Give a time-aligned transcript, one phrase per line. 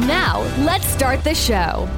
[0.00, 1.88] Now, let's start the show.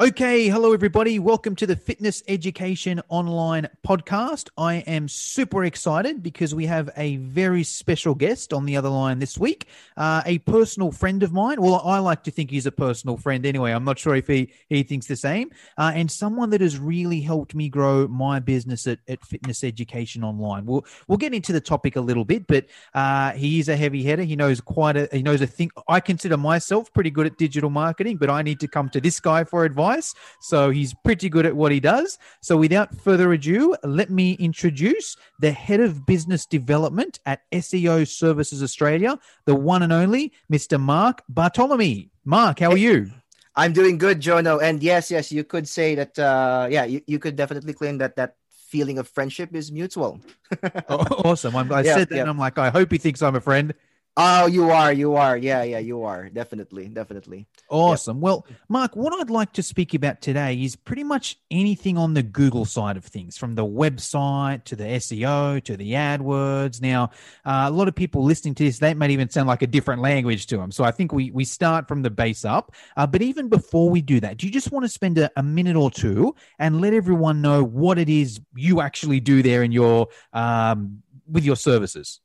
[0.00, 1.18] Okay, hello everybody.
[1.18, 4.48] Welcome to the Fitness Education Online podcast.
[4.56, 9.18] I am super excited because we have a very special guest on the other line
[9.18, 9.66] this week.
[9.96, 11.60] Uh, a personal friend of mine.
[11.60, 13.72] Well, I like to think he's a personal friend anyway.
[13.72, 15.50] I'm not sure if he, he thinks the same.
[15.76, 20.22] Uh, and someone that has really helped me grow my business at, at Fitness Education
[20.22, 20.64] Online.
[20.64, 24.04] We'll we'll get into the topic a little bit, but uh, he is a heavy
[24.04, 24.22] hitter.
[24.22, 25.72] He knows quite a he knows a thing.
[25.88, 29.18] I consider myself pretty good at digital marketing, but I need to come to this
[29.18, 30.14] guy for advice advice.
[30.40, 32.18] So he's pretty good at what he does.
[32.40, 38.62] So without further ado, let me introduce the head of business development at SEO Services
[38.62, 40.80] Australia, the one and only Mr.
[40.80, 42.10] Mark Bartolome.
[42.24, 43.10] Mark, how are you?
[43.56, 44.62] I'm doing good, Jono.
[44.62, 46.18] And yes, yes, you could say that.
[46.18, 48.36] Uh, yeah, you, you could definitely claim that that
[48.68, 50.20] feeling of friendship is mutual.
[50.88, 51.56] oh, awesome.
[51.56, 52.20] I'm, i yeah, said that yeah.
[52.20, 53.74] and I'm like, I hope he thinks I'm a friend.
[54.20, 55.36] Oh, you are, you are.
[55.36, 56.28] Yeah, yeah, you are.
[56.28, 57.46] Definitely, definitely.
[57.70, 58.16] Awesome.
[58.16, 58.22] Yep.
[58.22, 62.24] Well, Mark, what I'd like to speak about today is pretty much anything on the
[62.24, 66.82] Google side of things, from the website to the SEO to the AdWords.
[66.82, 67.10] Now,
[67.44, 70.02] uh, a lot of people listening to this, that might even sound like a different
[70.02, 70.72] language to them.
[70.72, 72.74] So I think we we start from the base up.
[72.96, 75.44] Uh, but even before we do that, do you just want to spend a, a
[75.44, 79.70] minute or two and let everyone know what it is you actually do there in
[79.70, 82.18] your um, with your services?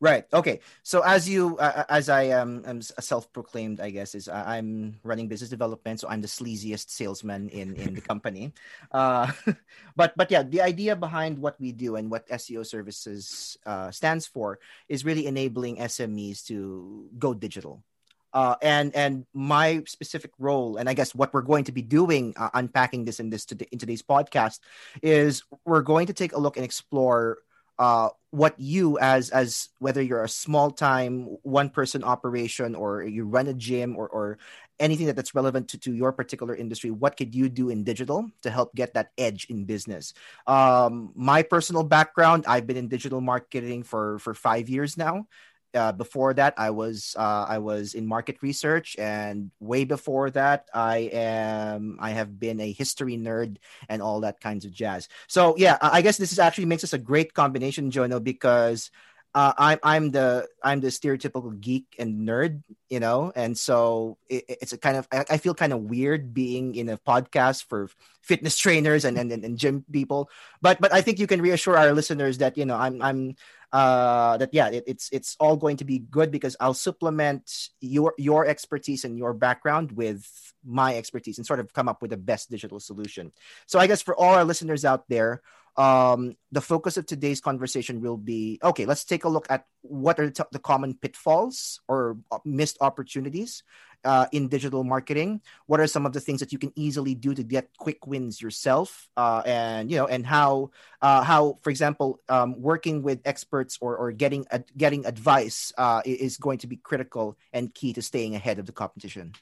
[0.00, 0.24] Right.
[0.32, 0.60] Okay.
[0.82, 5.28] So as you, uh, as I am, um, self-proclaimed, I guess, is uh, I'm running
[5.28, 8.52] business development, so I'm the sleaziest salesman in in the company.
[8.90, 9.30] Uh,
[9.96, 14.26] but but yeah, the idea behind what we do and what SEO services uh, stands
[14.26, 14.58] for
[14.88, 17.84] is really enabling SMEs to go digital.
[18.32, 22.32] Uh, and and my specific role, and I guess what we're going to be doing,
[22.36, 24.60] uh, unpacking this in this to, in today's podcast,
[25.02, 27.38] is we're going to take a look and explore
[27.80, 33.24] uh, what you as as whether you're a small time one person operation or you
[33.24, 34.38] run a gym or or
[34.78, 38.28] anything that, that's relevant to, to your particular industry what could you do in digital
[38.42, 40.12] to help get that edge in business?
[40.46, 45.26] Um, my personal background i've been in digital marketing for for five years now
[45.74, 50.68] uh, before that i was uh, i was in market research and way before that
[50.74, 53.56] i am i have been a history nerd
[53.88, 55.08] and all that kinds of jazz.
[55.28, 58.90] So yeah i guess this is actually makes us a great combination jono because
[59.34, 64.44] uh, I'm I'm the I'm the stereotypical geek and nerd, you know, and so it,
[64.48, 67.88] it's a kind of I, I, feel kind of weird being in a podcast for
[68.22, 70.28] fitness trainers and, and and gym people,
[70.60, 73.36] but but I think you can reassure our listeners that you know I'm I'm
[73.72, 78.14] uh, that yeah, it, it's it's all going to be good because I'll supplement your
[78.18, 80.26] your expertise and your background with
[80.66, 83.32] my expertise and sort of come up with the best digital solution.
[83.66, 85.40] So I guess for all our listeners out there,
[85.80, 88.84] um, the focus of today's conversation will be okay.
[88.84, 93.62] Let's take a look at what are the, common pitfalls or uh, missed opportunities
[94.04, 95.40] uh, in digital marketing?
[95.66, 98.42] What are some of the things that you can easily do to get quick wins
[98.42, 99.08] yourself?
[99.16, 100.70] Uh, and you know, and how
[101.00, 104.44] uh, how, for example, um, working with experts or or getting
[104.76, 108.72] getting advice uh, is going to be critical and key to staying ahead of the
[108.72, 109.32] competition.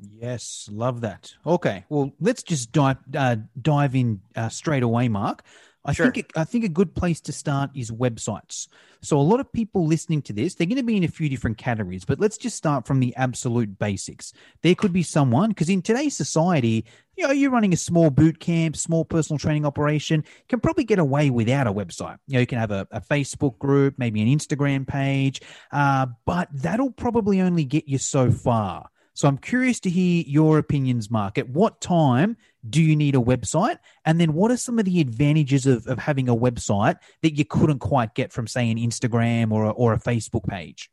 [0.00, 1.32] Yes, love that.
[1.46, 5.44] Okay, well, let's just dive uh, dive in uh, straight away, Mark.
[5.84, 6.06] I sure.
[6.06, 8.68] think it, I think a good place to start is websites.
[9.02, 11.28] So a lot of people listening to this, they're going to be in a few
[11.28, 14.32] different categories, but let's just start from the absolute basics.
[14.62, 18.40] There could be someone because in today's society, you know, you're running a small boot
[18.40, 22.16] camp, small personal training operation, can probably get away without a website.
[22.28, 26.48] You know, you can have a, a Facebook group, maybe an Instagram page, uh, but
[26.50, 28.88] that'll probably only get you so far.
[29.14, 31.38] So I'm curious to hear your opinions, Mark.
[31.38, 32.36] At what time
[32.68, 33.78] do you need a website?
[34.04, 37.44] And then what are some of the advantages of, of having a website that you
[37.44, 40.90] couldn't quite get from, say, an Instagram or a, or a Facebook page?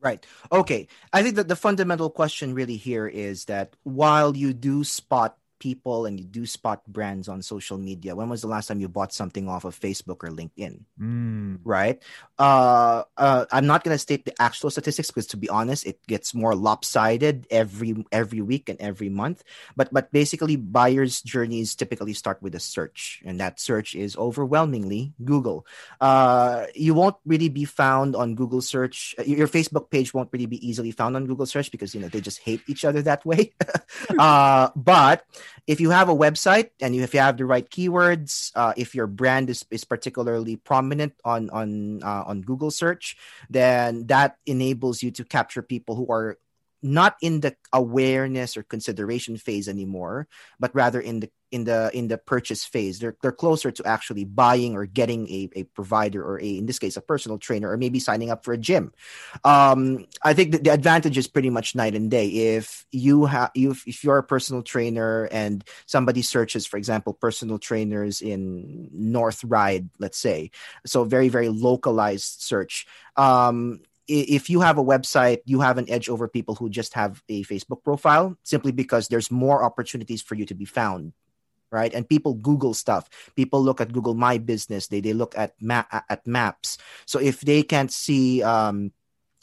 [0.00, 0.24] Right.
[0.52, 0.86] Okay.
[1.12, 6.06] I think that the fundamental question really here is that while you do spot people
[6.06, 9.12] and you do spot brands on social media, when was the last time you bought
[9.12, 10.80] something off of Facebook or LinkedIn?
[11.00, 11.60] Mm.
[11.64, 12.02] Right.
[12.38, 16.04] Uh, uh, I'm not going to state the actual statistics because, to be honest, it
[16.06, 19.42] gets more lopsided every every week and every month.
[19.76, 25.12] But but basically, buyers' journeys typically start with a search, and that search is overwhelmingly
[25.24, 25.66] Google.
[26.00, 29.14] Uh, you won't really be found on Google search.
[29.24, 32.20] Your Facebook page won't really be easily found on Google search because you know they
[32.20, 33.52] just hate each other that way.
[34.18, 35.24] uh, but
[35.66, 39.06] if you have a website and if you have the right keywords, uh, if your
[39.06, 43.16] brand is, is particularly prominent on on uh, on Google search,
[43.50, 46.38] then that enables you to capture people who are
[46.86, 50.28] not in the awareness or consideration phase anymore,
[50.60, 52.98] but rather in the in the in the purchase phase.
[52.98, 56.78] They're they're closer to actually buying or getting a, a provider or a in this
[56.78, 58.92] case a personal trainer or maybe signing up for a gym.
[59.44, 62.56] Um, I think the advantage is pretty much night and day.
[62.56, 67.58] If you have you if you're a personal trainer and somebody searches, for example, personal
[67.58, 70.50] trainers in North Ryde let's say,
[70.84, 72.86] so very very localized search.
[73.16, 77.22] Um, if you have a website, you have an edge over people who just have
[77.28, 81.12] a Facebook profile simply because there's more opportunities for you to be found.
[81.72, 81.92] Right.
[81.92, 83.10] And people Google stuff.
[83.34, 84.86] People look at Google My Business.
[84.86, 86.78] They, they look at map at maps.
[87.06, 88.92] So if they can't see um,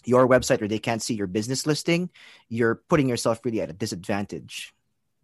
[0.05, 2.09] your website or they can't see your business listing,
[2.47, 4.73] you're putting yourself really at a disadvantage.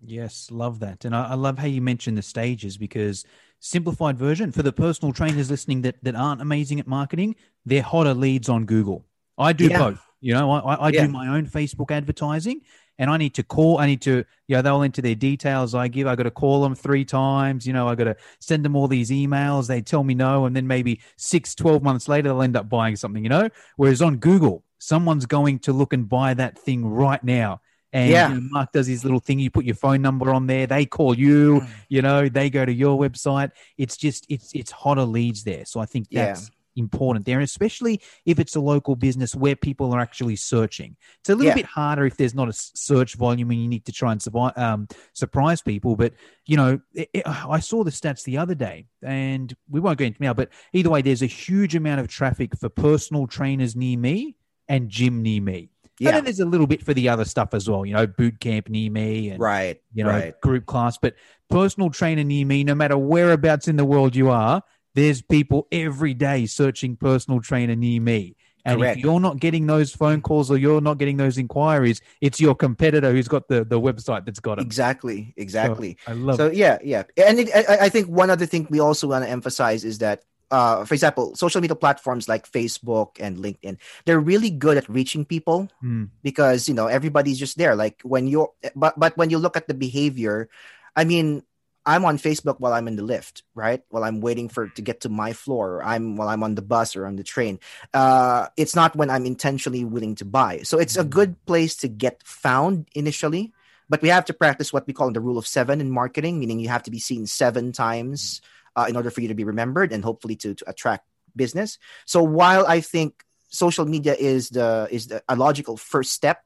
[0.03, 1.05] Yes, love that.
[1.05, 3.25] And I, I love how you mentioned the stages because
[3.59, 8.13] simplified version for the personal trainers listening that, that aren't amazing at marketing, they're hotter
[8.13, 9.05] leads on Google.
[9.39, 9.77] I do yeah.
[9.77, 10.05] both.
[10.21, 11.05] You know, I, I yeah.
[11.05, 12.61] do my own Facebook advertising
[12.97, 15.87] and I need to call, I need to, you know, they'll enter their details I
[15.87, 16.05] give.
[16.05, 17.65] I got to call them three times.
[17.65, 19.67] You know, I got to send them all these emails.
[19.67, 20.45] They tell me no.
[20.45, 23.49] And then maybe six, 12 months later, they'll end up buying something, you know?
[23.77, 27.61] Whereas on Google, someone's going to look and buy that thing right now.
[27.93, 28.29] And yeah.
[28.29, 29.39] you know, Mark does his little thing.
[29.39, 30.67] You put your phone number on there.
[30.67, 31.61] They call you.
[31.61, 31.69] Mm.
[31.87, 33.51] You know, they go to your website.
[33.77, 35.65] It's just it's it's hotter leads there.
[35.65, 39.55] So I think that's yeah important there, and especially if it's a local business where
[39.55, 40.95] people are actually searching.
[41.19, 41.55] It's a little yeah.
[41.55, 44.57] bit harder if there's not a search volume and you need to try and survive,
[44.57, 45.95] um, surprise people.
[45.95, 46.13] But
[46.45, 50.05] you know, it, it, I saw the stats the other day, and we won't go
[50.05, 50.33] into now.
[50.33, 54.35] But either way, there's a huge amount of traffic for personal trainers near me
[54.67, 55.69] and gym near me.
[55.99, 56.09] Yeah.
[56.09, 58.39] And then there's a little bit for the other stuff as well, you know, boot
[58.39, 60.41] camp near me and right, you know, right.
[60.41, 60.97] group class.
[60.97, 61.15] But
[61.49, 64.63] personal trainer near me, no matter whereabouts in the world you are,
[64.99, 68.35] there's people every day searching personal trainer near me.
[68.65, 68.97] And Correct.
[68.97, 72.53] if you're not getting those phone calls or you're not getting those inquiries, it's your
[72.53, 74.63] competitor who's got the, the website that's got it.
[74.63, 75.33] Exactly.
[75.37, 75.97] Exactly.
[76.05, 76.55] So I love So, it.
[76.55, 77.03] yeah, yeah.
[77.15, 80.23] And it, I, I think one other thing we also want to emphasize is that
[80.51, 85.23] uh, for example, social media platforms like Facebook and LinkedIn, they're really good at reaching
[85.23, 86.09] people mm.
[86.23, 87.75] because you know everybody's just there.
[87.75, 90.49] Like when you're, but but when you look at the behavior,
[90.95, 91.43] I mean,
[91.89, 93.81] I'm on Facebook while I'm in the lift, right?
[93.89, 96.95] While I'm waiting for to get to my floor, I'm while I'm on the bus
[96.95, 97.57] or on the train.
[97.95, 100.61] Uh, it's not when I'm intentionally willing to buy.
[100.69, 103.53] So it's a good place to get found initially,
[103.89, 106.59] but we have to practice what we call the rule of seven in marketing, meaning
[106.59, 108.45] you have to be seen seven times
[108.75, 111.79] uh, in order for you to be remembered and hopefully to, to attract business.
[112.05, 116.45] So while I think social media is the is the, a logical first step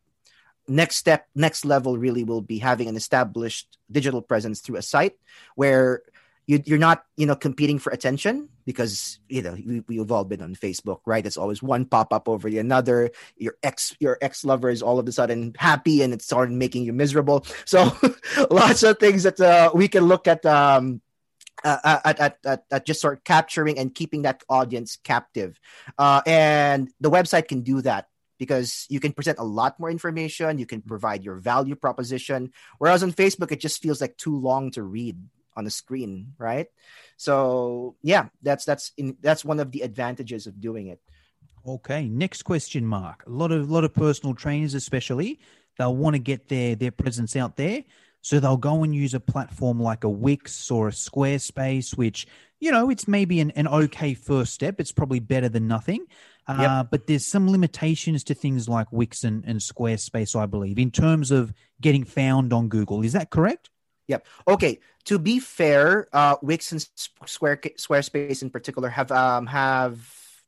[0.67, 5.17] next step next level really will be having an established digital presence through a site
[5.55, 6.01] where
[6.45, 10.41] you, are not you know competing for attention because you know we, we've all been
[10.41, 11.25] on facebook right?
[11.25, 13.11] It's always one pop-up over the another.
[13.37, 16.83] Your ex your ex lover is all of a sudden happy and it's starting making
[16.83, 17.45] you miserable.
[17.65, 17.95] So
[18.51, 21.01] lots of things that uh, we can look at um
[21.63, 25.57] uh, at, at, at, at, just sort of capturing and keeping that audience captive.
[25.97, 28.07] Uh, and the website can do that
[28.43, 30.87] because you can present a lot more information you can mm.
[30.87, 35.15] provide your value proposition whereas on facebook it just feels like too long to read
[35.55, 36.67] on the screen right?
[37.17, 40.99] So yeah that's that's in, that's one of the advantages of doing it.
[41.65, 43.23] Okay next question mark.
[43.27, 45.39] A lot of lot of personal trainers especially
[45.77, 47.83] they'll want to get their their presence out there
[48.23, 52.25] so they'll go and use a platform like a Wix or a Squarespace, which,
[52.61, 54.79] you know, it's maybe an, an okay first step.
[54.79, 56.05] It's probably better than nothing.
[56.47, 56.87] Uh, yep.
[56.89, 61.31] But there's some limitations to things like Wix and, and Squarespace, I believe, in terms
[61.31, 63.03] of getting found on Google.
[63.03, 63.69] Is that correct?
[64.07, 64.25] Yep.
[64.47, 64.79] Okay.
[65.05, 66.87] To be fair, uh, Wix and
[67.25, 69.99] Square Squarespace in particular have um, have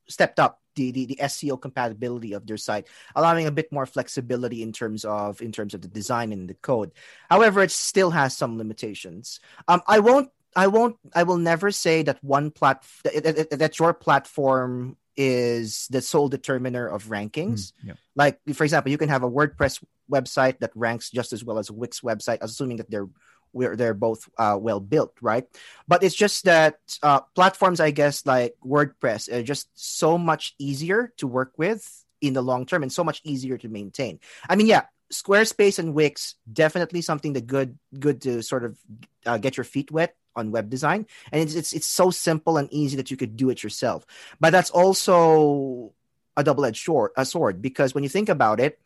[0.07, 4.61] stepped up the, the, the SEO compatibility of their site, allowing a bit more flexibility
[4.61, 6.91] in terms of in terms of the design and the code.
[7.29, 9.39] However, it still has some limitations.
[9.67, 13.93] Um, I won't I won't I will never say that one plat that, that, your
[13.93, 17.71] platform is the sole determiner of rankings.
[17.71, 17.93] Mm, yeah.
[18.15, 21.69] Like for example, you can have a WordPress website that ranks just as well as
[21.69, 23.07] a Wix website, assuming that they're
[23.55, 25.47] where they're both uh, well built, right?
[25.87, 31.13] But it's just that uh, platforms, I guess, like WordPress, are just so much easier
[31.17, 31.87] to work with
[32.19, 34.19] in the long term and so much easier to maintain.
[34.49, 38.77] I mean, yeah, Squarespace and Wix definitely something that good good to sort of
[39.25, 42.67] uh, get your feet wet on web design, and it's, it's it's so simple and
[42.73, 44.05] easy that you could do it yourself.
[44.39, 45.93] But that's also
[46.35, 48.79] a double edged sword, a sword because when you think about it,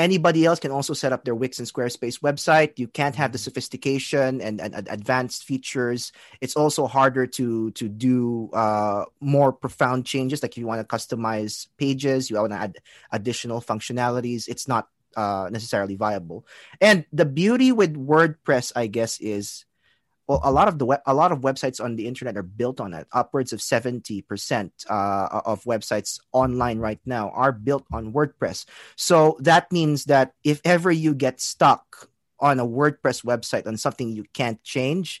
[0.00, 2.78] anybody else can also set up their Wix and Squarespace website.
[2.78, 3.44] You can't have the mm-hmm.
[3.44, 6.12] sophistication and, and, and advanced features.
[6.40, 10.42] It's also harder to to do uh, more profound changes.
[10.42, 12.78] Like if you want to customize pages, you want to add
[13.12, 14.48] additional functionalities.
[14.48, 16.46] It's not uh, necessarily viable.
[16.80, 19.64] And the beauty with WordPress, I guess, is
[20.30, 22.78] well, a lot of the web, a lot of websites on the internet are built
[22.78, 23.08] on it.
[23.10, 28.64] Upwards of seventy percent uh, of websites online right now are built on WordPress.
[28.94, 32.08] So that means that if ever you get stuck
[32.38, 35.20] on a WordPress website on something you can't change,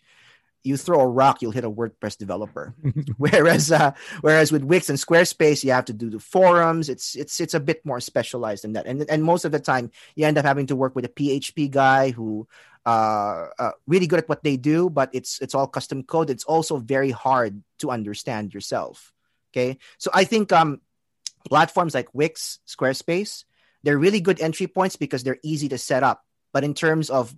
[0.62, 2.72] you throw a rock, you'll hit a WordPress developer.
[3.16, 3.90] whereas, uh,
[4.20, 6.88] whereas with Wix and Squarespace, you have to do the forums.
[6.88, 9.90] It's it's it's a bit more specialized than that, and and most of the time,
[10.14, 12.46] you end up having to work with a PHP guy who
[12.86, 16.30] uh, uh, really good at what they do, but it's it's all custom code.
[16.30, 19.12] It's also very hard to understand yourself.
[19.52, 20.80] Okay, so I think um,
[21.48, 23.44] platforms like Wix, Squarespace,
[23.82, 26.24] they're really good entry points because they're easy to set up.
[26.52, 27.34] But in terms of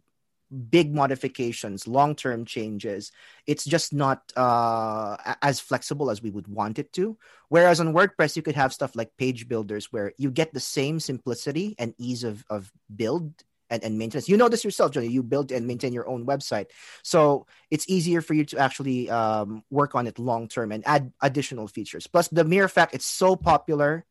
[0.70, 3.12] big modifications, long term changes,
[3.46, 7.16] it's just not uh, as flexible as we would want it to.
[7.48, 11.00] Whereas on WordPress, you could have stuff like page builders where you get the same
[11.00, 13.32] simplicity and ease of, of build
[13.72, 14.28] and, and maintenance.
[14.28, 15.08] You know this yourself, Johnny.
[15.08, 16.66] You build and maintain your own website.
[17.02, 21.10] So it's easier for you to actually um, work on it long term and add
[21.22, 22.06] additional features.
[22.06, 24.04] Plus, the mere fact it's so popular,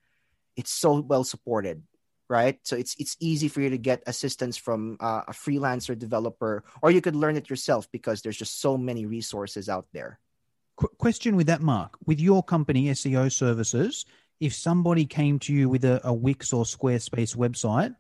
[0.58, 1.84] it's so well supported
[2.28, 6.64] right so it's it's easy for you to get assistance from uh, a freelancer developer
[6.82, 10.18] or you could learn it yourself because there's just so many resources out there
[10.78, 14.06] Qu- question with that mark with your company seo services
[14.40, 17.96] if somebody came to you with a, a wix or squarespace website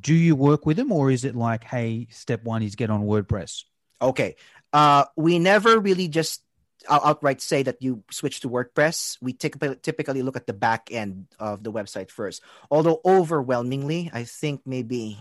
[0.00, 3.02] do you work with them or is it like hey step one is get on
[3.04, 3.64] wordpress?
[4.00, 4.36] Okay.
[4.72, 6.42] Uh, we never really just
[6.90, 9.16] outright say that you switch to wordpress.
[9.22, 12.42] We typically, look at the back end of the website first.
[12.70, 15.18] Although overwhelmingly i think maybe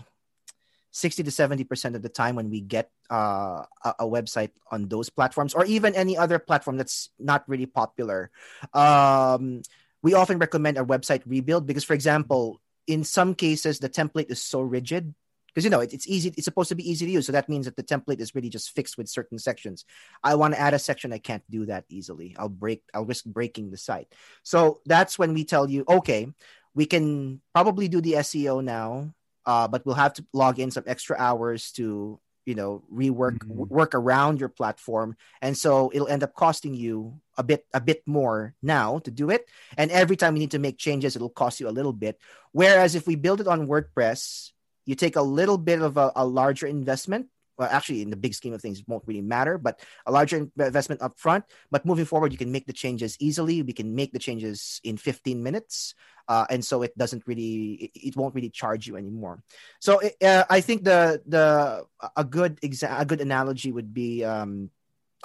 [0.93, 5.09] 60 to 70% of the time when we get uh, a, a, website on those
[5.09, 8.29] platforms or even any other platform that's not really popular
[8.73, 9.63] um,
[10.03, 14.41] we often recommend a website rebuild because for example in some cases the template is
[14.41, 15.13] so rigid
[15.47, 17.25] because you know it, it's easy it's supposed to be easy to use.
[17.25, 19.85] So that means that the template is really just fixed with certain sections.
[20.23, 22.35] I want to add a section i can't do that easily.
[22.37, 24.13] I'll break i'll risk breaking the site.
[24.43, 26.27] So that's when we tell you okay
[26.75, 29.13] we can probably do the seo now
[29.45, 33.73] uh, but we'll have to log in some extra hours to you know rework mm-hmm.
[33.73, 35.15] work around your platform.
[35.41, 39.29] And so it'll end up costing you a bit a bit more now to do
[39.29, 39.47] it.
[39.77, 42.19] And every time you need to make changes it'll cost you a little bit.
[42.51, 44.51] Whereas if we build it on wordpress
[44.85, 48.33] you take a little bit of a, a larger investment well, actually, in the big
[48.33, 51.45] scheme of things, it won't really matter, but a larger investment up front.
[51.69, 53.61] But moving forward, you can make the changes easily.
[53.61, 55.93] We can make the changes in 15 minutes.
[56.27, 59.43] Uh, and so it doesn't really, it, it, won't really charge you anymore.
[59.79, 64.69] So uh, I think the, the, a good exa- a good analogy would be, um,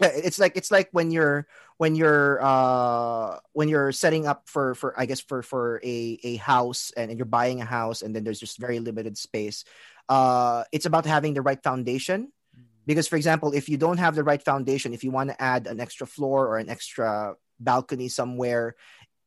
[0.00, 1.46] it's like it's like when you're
[1.78, 6.36] when you're uh when you're setting up for for i guess for for a a
[6.36, 9.64] house and, and you're buying a house and then there's just very limited space
[10.10, 12.30] uh it's about having the right foundation
[12.86, 15.66] because for example if you don't have the right foundation if you want to add
[15.66, 18.74] an extra floor or an extra balcony somewhere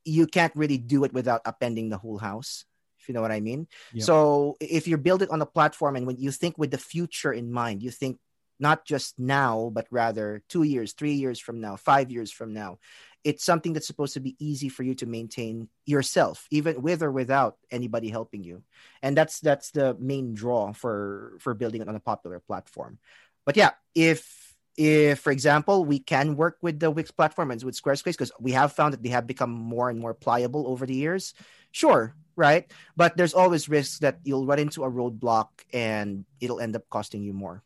[0.06, 2.66] you can't really do it without upending the whole house
[3.00, 4.04] if you know what i mean yep.
[4.04, 7.32] so if you build it on a platform and when you think with the future
[7.32, 8.20] in mind you think
[8.62, 12.78] not just now, but rather two years, three years from now, five years from now.
[13.24, 17.12] It's something that's supposed to be easy for you to maintain yourself, even with or
[17.12, 18.64] without anybody helping you.
[19.02, 22.98] And that's that's the main draw for for building it on a popular platform.
[23.46, 27.80] But yeah, if if for example we can work with the Wix platform and with
[27.80, 30.96] Squarespace because we have found that they have become more and more pliable over the
[30.96, 31.34] years,
[31.72, 32.72] sure, right?
[32.96, 37.22] But there's always risks that you'll run into a roadblock and it'll end up costing
[37.22, 37.64] you more.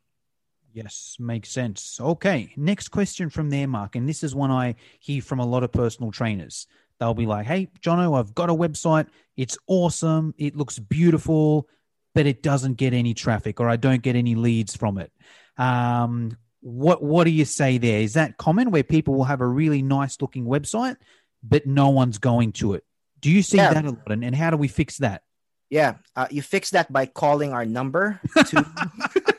[0.75, 1.99] Yes, makes sense.
[2.01, 3.95] Okay, next question from there, Mark.
[3.95, 6.67] And this is one I hear from a lot of personal trainers.
[6.99, 9.07] They'll be like, hey, Jono, I've got a website.
[9.37, 10.33] It's awesome.
[10.37, 11.69] It looks beautiful,
[12.13, 15.13] but it doesn't get any traffic or I don't get any leads from it.
[15.57, 18.01] Um, what, what do you say there?
[18.01, 20.97] Is that common where people will have a really nice looking website,
[21.41, 22.83] but no one's going to it?
[23.21, 23.73] Do you see yeah.
[23.73, 24.11] that a lot?
[24.11, 25.23] And, and how do we fix that?
[25.69, 28.65] Yeah, uh, you fix that by calling our number to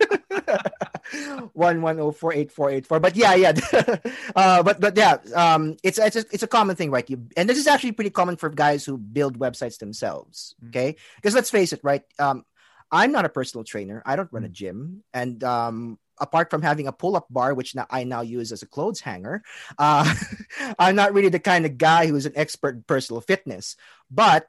[1.57, 3.01] one one zero four eight four eight four.
[3.01, 3.53] But yeah, yeah.
[4.37, 7.09] uh, but but yeah, um, it's it's a, it's a common thing, right?
[7.09, 10.55] You and this is actually pretty common for guys who build websites themselves.
[10.63, 10.69] Mm.
[10.69, 12.03] Okay, because let's face it, right?
[12.19, 12.45] Um,
[12.93, 14.03] I'm not a personal trainer.
[14.07, 14.53] I don't run a Mm.
[14.53, 18.63] gym, and um, apart from having a pull-up bar, which now I now use as
[18.63, 19.43] a clothes hanger,
[19.79, 20.07] uh,
[20.79, 23.77] I'm not really the kind of guy who's an expert in personal fitness.
[24.11, 24.47] But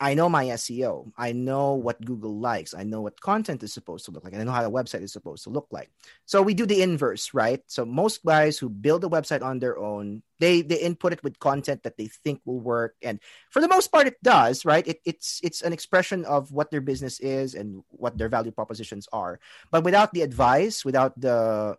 [0.00, 1.12] I know my SEO.
[1.18, 2.72] I know what Google likes.
[2.72, 4.32] I know what content is supposed to look like.
[4.32, 5.90] I know how a website is supposed to look like.
[6.24, 7.60] So we do the inverse, right?
[7.66, 11.38] So most guys who build a website on their own, they they input it with
[11.38, 14.86] content that they think will work, and for the most part, it does, right?
[14.88, 19.06] It, it's it's an expression of what their business is and what their value propositions
[19.12, 19.38] are.
[19.70, 21.76] But without the advice, without the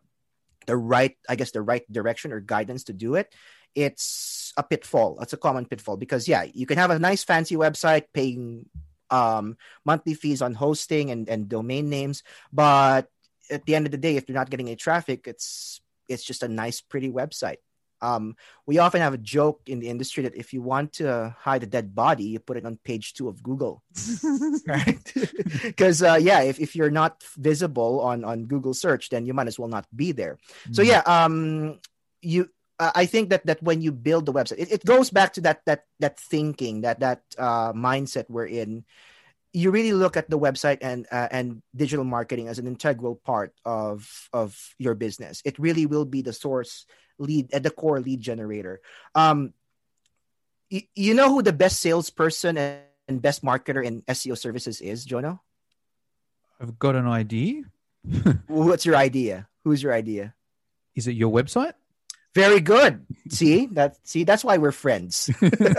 [0.67, 3.33] the right, I guess, the right direction or guidance to do it,
[3.73, 5.15] it's a pitfall.
[5.19, 8.69] That's a common pitfall because yeah, you can have a nice fancy website paying
[9.09, 13.07] um, monthly fees on hosting and, and domain names, but
[13.49, 16.43] at the end of the day, if you're not getting any traffic, it's it's just
[16.43, 17.57] a nice, pretty website.
[18.01, 21.61] Um, we often have a joke in the industry that if you want to hide
[21.63, 23.83] a dead body, you put it on page two of Google,
[24.67, 25.13] right?
[25.61, 29.47] Because uh, yeah, if, if you're not visible on on Google search, then you might
[29.47, 30.37] as well not be there.
[30.71, 30.87] So Mm.
[30.87, 31.79] yeah, um,
[32.21, 32.49] you.
[32.81, 35.41] Uh, I think that that when you build the website, it, it goes back to
[35.41, 38.85] that that that thinking, that that uh, mindset we're in.
[39.53, 43.53] You really look at the website and uh, and digital marketing as an integral part
[43.63, 45.43] of of your business.
[45.45, 46.87] It really will be the source
[47.19, 48.81] lead at the core lead generator.
[49.13, 49.53] Um,
[50.71, 55.05] y- you know who the best salesperson and and best marketer in SEO services is,
[55.05, 55.39] Jono?
[56.59, 57.63] I've got an idea.
[58.47, 59.47] What's your idea?
[59.63, 60.33] Who's your idea?
[60.95, 61.73] Is it your website?
[62.33, 63.05] Very good.
[63.29, 63.97] See that?
[64.07, 65.29] See that's why we're friends.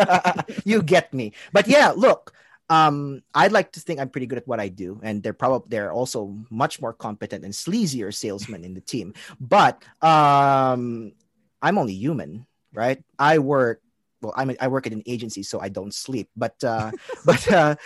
[0.64, 1.32] you get me.
[1.52, 2.32] But yeah, look.
[2.70, 5.68] Um, I'd like to think I'm pretty good at what I do, and they're probably
[5.68, 9.12] they're also much more competent and sleazier salesmen in the team.
[9.38, 11.12] But um,
[11.60, 13.02] I'm only human, right?
[13.18, 13.82] I work.
[14.22, 16.30] Well, I'm a, I work at an agency, so I don't sleep.
[16.36, 16.92] But uh,
[17.26, 17.76] but uh,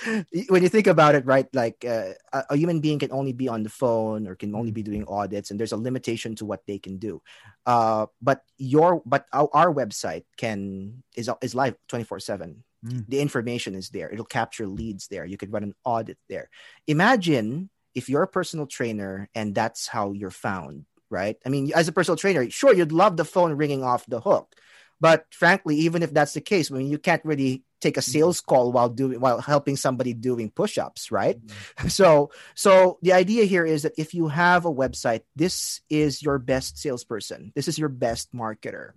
[0.49, 1.49] when you think about it, right?
[1.53, 4.83] Like uh, a, human being can only be on the phone or can only be
[4.83, 7.23] doing audits, and there's a limitation to what they can do.
[7.65, 13.09] Uh, but your but our, our website can is is live 24 7 Mm.
[13.09, 16.51] the information is there it'll capture leads there you could run an audit there
[16.87, 21.89] imagine if you're a personal trainer and that's how you're found right i mean as
[21.89, 24.55] a personal trainer sure you'd love the phone ringing off the hook
[25.01, 28.41] but frankly even if that's the case i mean you can't really take a sales
[28.41, 31.39] call while doing while helping somebody doing push-ups right?
[31.89, 36.39] So so the idea here is that if you have a website this is your
[36.39, 37.53] best salesperson.
[37.55, 38.93] This is your best marketer.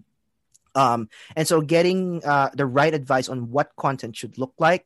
[0.75, 4.85] Um, and so getting uh, the right advice on what content should look like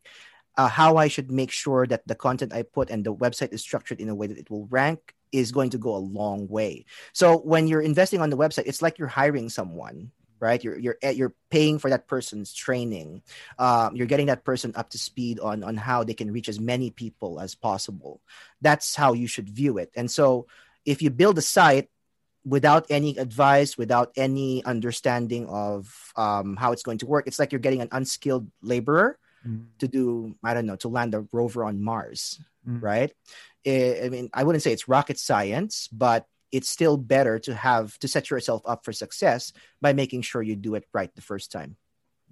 [0.56, 3.62] uh, how i should make sure that the content i put and the website is
[3.62, 6.86] structured in a way that it will rank is going to go a long way.
[7.12, 10.12] So when you're investing on the website it's like you're hiring someone
[10.44, 10.60] right?
[10.64, 13.24] You're you're you're paying for that person's training.
[13.58, 16.60] Um, you're getting that person up to speed on on how they can reach as
[16.60, 18.20] many people as possible.
[18.60, 19.90] That's how you should view it.
[19.96, 20.46] And so
[20.84, 21.88] if you build a site
[22.44, 25.88] without any advice without any understanding of
[26.20, 29.76] um, how it's going to work it's like you're getting an unskilled laborer Mm.
[29.80, 32.80] to do i don't know to land a rover on mars Mm.
[32.80, 33.12] right?
[33.68, 36.24] I- i mean i wouldn't say it's rocket science but
[36.54, 40.56] it's still better to have to set yourself up for success by making sure you
[40.56, 41.76] do it right the first time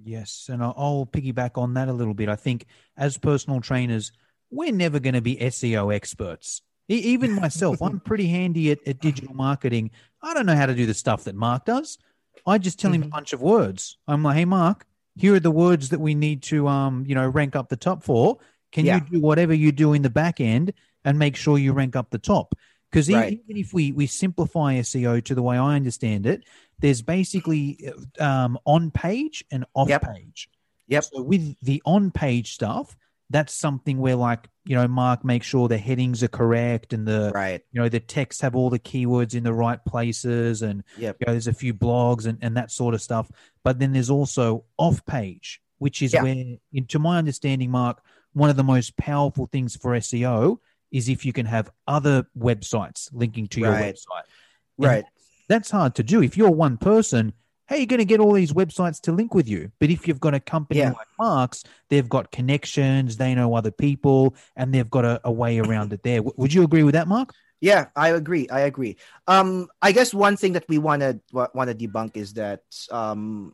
[0.03, 2.27] Yes, and I'll- I'll piggyback on that a little bit.
[2.27, 2.65] I think
[2.97, 4.11] as personal trainers,
[4.49, 6.63] we're never going to be SEO experts.
[6.89, 9.91] E- Even myself, I'm pretty handy at, at digital marketing.
[10.23, 11.99] I don't know how to do the stuff that Mark does.
[12.47, 13.11] I just tell him a Mhm.
[13.11, 13.97] bunch of words.
[14.07, 17.27] I'm like, hey, Mark, here are the words that we need to, um, you know,
[17.27, 18.39] rank up the top for.
[18.71, 18.95] Can Yeah.
[18.95, 20.73] you do whatever you do in the back end
[21.05, 22.55] and make sure you rank up the top?
[22.91, 23.33] Because Right.
[23.33, 26.43] even if we we simplify SEO to the way I understand it,
[26.79, 30.13] there's basically um, on page and off Yep.
[30.13, 30.49] page.
[30.87, 31.03] Yep.
[31.05, 32.97] So with the on page stuff,
[33.29, 37.31] that's something where like you know Mark makes sure the headings are correct and the
[37.33, 41.15] right you know the text have all the keywords in the right places and Yep.
[41.19, 43.31] you know, there's a few blogs and, and that sort of stuff.
[43.63, 46.23] But then there's also off page, which is Yeah.
[46.23, 50.57] where, in, to my understanding, Mark, one of the most powerful things for SEO
[50.91, 53.95] is if you can have other websites linking to your Right.
[53.95, 54.25] website.
[54.77, 55.05] And right
[55.47, 56.21] That's hard to do.
[56.21, 57.33] If you're one person,
[57.65, 59.71] how are you going to get all these websites to link with you?
[59.79, 60.91] But if you've got a company Yeah.
[60.91, 65.59] like Mark's, they've got connections, they know other people, and they've got a, a way
[65.59, 66.17] around it there.
[66.17, 67.33] W- would you agree with that, Mark?
[67.59, 68.47] Yeah, I agree.
[68.49, 68.97] I agree.
[69.27, 73.53] Um, I guess one thing that we want to want to debunk is that um,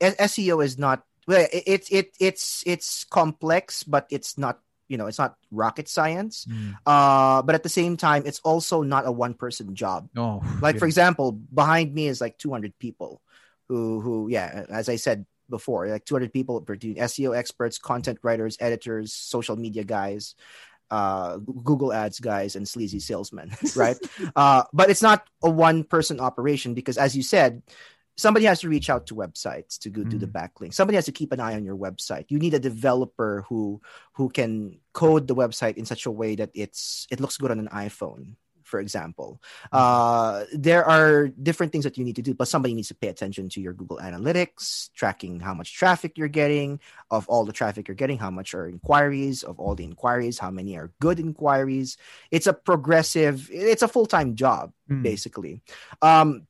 [0.00, 1.46] SEO is not well.
[1.52, 6.46] it- It's it, it's it's complex, but it's not you know it's not rocket science
[6.46, 6.74] mm.
[6.86, 10.74] uh, but at the same time it's also not a one person job oh, like
[10.74, 10.78] yeah.
[10.80, 13.20] for example behind me is like 200 people
[13.68, 18.56] who who yeah as i said before like 200 people between seo experts content writers
[18.60, 20.34] editors social media guys
[20.90, 23.98] uh, google ads guys and sleazy salesmen right
[24.36, 27.62] uh, but it's not a one person operation because as you said
[28.18, 30.10] somebody has to reach out to websites to go mm.
[30.10, 30.32] do the mm.
[30.32, 33.80] backlink somebody has to keep an eye on your website you need a developer who
[34.12, 37.60] who can code the website in such a way that it's it looks good on
[37.60, 39.40] an iphone for example
[39.72, 39.78] mm.
[39.78, 43.08] uh, there are different things that you need to do but somebody needs to pay
[43.08, 47.88] attention to your google analytics tracking how much traffic you're getting of all the traffic
[47.88, 51.96] you're getting how much are inquiries of all the inquiries how many are good inquiries
[52.30, 55.02] it's a progressive it's a full-time job mm.
[55.02, 55.62] basically
[56.02, 56.47] um,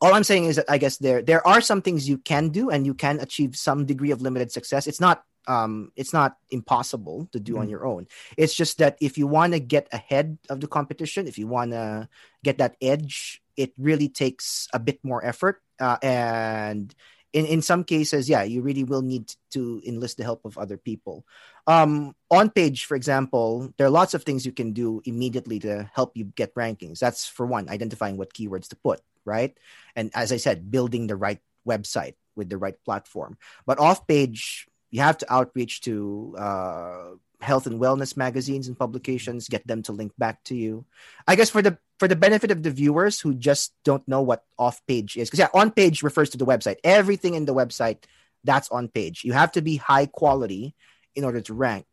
[0.00, 2.70] all I'm saying is that I guess there there are some things you can do
[2.70, 4.86] and you can achieve some degree of limited success.
[4.86, 7.62] It's not um, it's not impossible to do mm-hmm.
[7.62, 8.08] on your own.
[8.36, 11.70] It's just that if you want to get ahead of the competition, if you want
[11.70, 12.08] to
[12.42, 15.62] get that edge, it really takes a bit more effort.
[15.78, 16.94] Uh, and
[17.32, 20.76] in, in some cases, yeah, you really will need to enlist the help of other
[20.76, 21.24] people.
[21.66, 25.88] Um, on page, for example, there are lots of things you can do immediately to
[25.94, 26.98] help you get rankings.
[26.98, 29.56] That's for one, identifying what keywords to put right?
[29.94, 33.36] And as I said, building the right website with the right platform.
[33.66, 37.10] But off page, you have to outreach to uh,
[37.40, 40.86] health and wellness magazines and publications, get them to link back to you.
[41.26, 44.44] I guess for the for the benefit of the viewers who just don't know what
[44.58, 46.76] off page is, because yeah, on page refers to the website.
[46.84, 48.04] Everything in the website
[48.44, 49.24] that's on page.
[49.24, 50.74] You have to be high quality
[51.14, 51.86] in order to rank.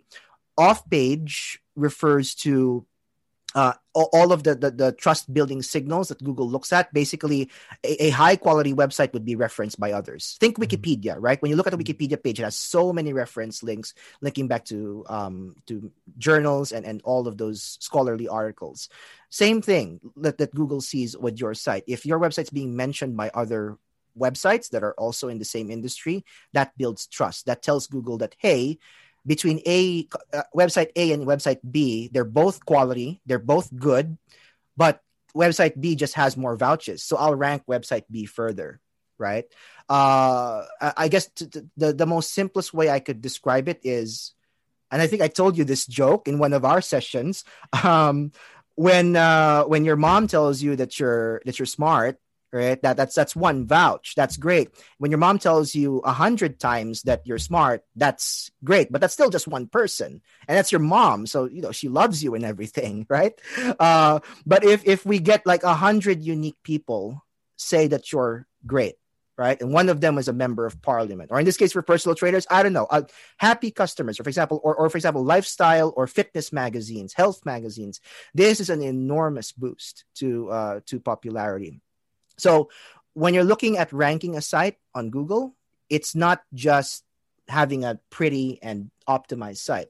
[0.58, 2.86] Off page refers to
[3.56, 6.92] uh, all of the, the, the trust building signals that Google looks at.
[6.94, 7.50] Basically,
[7.84, 10.38] a, a, high quality website would be referenced by others.
[10.40, 10.64] Think mm-hmm.
[10.64, 11.42] Wikipedia, right?
[11.42, 14.66] When you look at the Wikipedia page, it has so many reference links linking back
[14.66, 18.90] to um, to journals and, and all of those scholarly articles.
[19.30, 21.84] Same thing that, that Google sees with your site.
[21.88, 23.78] If your website's being mentioned by other
[24.18, 27.46] websites that are also in the same industry, that builds trust.
[27.46, 28.80] That tells Google that, hey,
[29.26, 34.18] between A uh, website A and website B, they're both quality, they're both good,
[34.76, 35.02] but
[35.36, 37.04] website B just has more vouchers.
[37.04, 38.80] So I'll rank website B further,
[39.18, 39.46] right?
[39.90, 44.34] Uh, I guess t- t- the the most simplest way I could describe it is,
[44.92, 47.44] and I think I told you this joke in one of our sessions.
[47.84, 48.32] Um,
[48.76, 52.18] when uh, when your mom tells you that you're that you're smart,
[52.54, 52.82] right?
[52.84, 54.14] That that's that's one vouch.
[54.16, 54.70] That's great.
[55.00, 58.92] When your mom tells you a hundred times that you're smart, that's great.
[58.92, 61.26] But that's still just one person, and that's your mom.
[61.26, 63.34] So you know she loves you and everything, right?
[63.58, 67.26] Uh, but if if we get like a hundred unique people
[67.58, 68.96] say that you're great,
[69.38, 69.60] right?
[69.60, 72.16] And one of them is a member of parliament, or in this case, for personal
[72.16, 73.04] trainers, I don't know, uh,
[73.38, 78.00] happy customers, or for example, or, or for example, lifestyle or fitness magazines, health magazines.
[78.36, 81.82] This is an enormous boost to uh, to popularity.
[82.38, 82.70] So
[83.14, 85.56] when you're looking at ranking a site on Google,
[85.90, 87.04] it's not just
[87.48, 89.88] having a pretty and optimized site.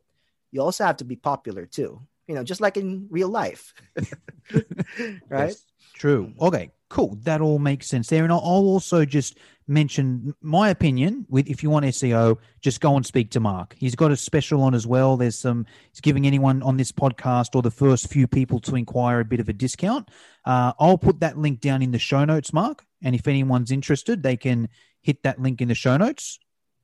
[0.51, 2.01] You also have to be popular too.
[2.27, 3.73] You know, just like in real life.
[5.29, 5.49] right?
[5.49, 6.33] Yes, true.
[6.39, 7.17] Okay, cool.
[7.23, 8.23] That all makes sense there.
[8.23, 13.05] And I'll also just mention my opinion with if you want SEO, just go and
[13.05, 13.75] speak to Mark.
[13.77, 15.17] He's got a special on as well.
[15.17, 19.19] There's some he's giving anyone on this podcast or the first few people to inquire
[19.19, 20.09] a bit of a discount.
[20.45, 22.85] Uh, I'll put that link down in the show notes, Mark.
[23.01, 24.69] And if anyone's interested, they can
[25.01, 26.39] hit that link in the show notes.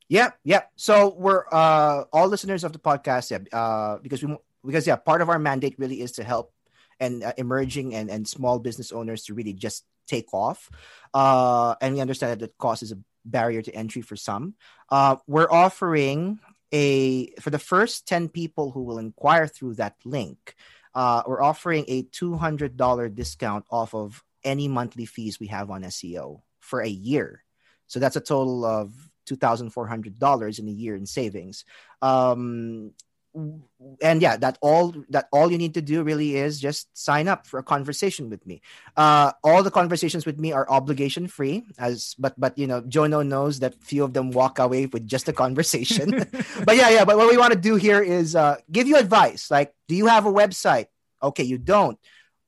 [0.07, 0.63] Yeah, yeah.
[0.75, 5.21] So we're uh all listeners of the podcast, yeah, uh, because we because yeah, part
[5.21, 6.51] of our mandate really is to help
[6.99, 10.69] and uh, emerging and, and small business owners to really just take off.
[11.13, 14.55] Uh, and we understand that cost is a barrier to entry for some.
[14.89, 16.39] Uh, we're offering
[16.71, 20.55] a for the first 10 people who will inquire through that link
[20.95, 26.41] uh, we're offering a $200 discount off of any monthly fees we have on seo
[26.59, 27.43] for a year
[27.87, 28.93] so that's a total of
[29.27, 31.65] $2400 in a year in savings
[32.01, 32.91] um,
[33.35, 37.45] and yeah that all that all you need to do really is just sign up
[37.45, 38.61] for a conversation with me.
[38.97, 43.25] Uh all the conversations with me are obligation free as but but you know jono
[43.25, 46.09] knows that few of them walk away with just a conversation.
[46.65, 49.51] But yeah yeah but what we want to do here is uh give you advice
[49.51, 50.87] like do you have a website?
[51.21, 51.99] Okay you don't.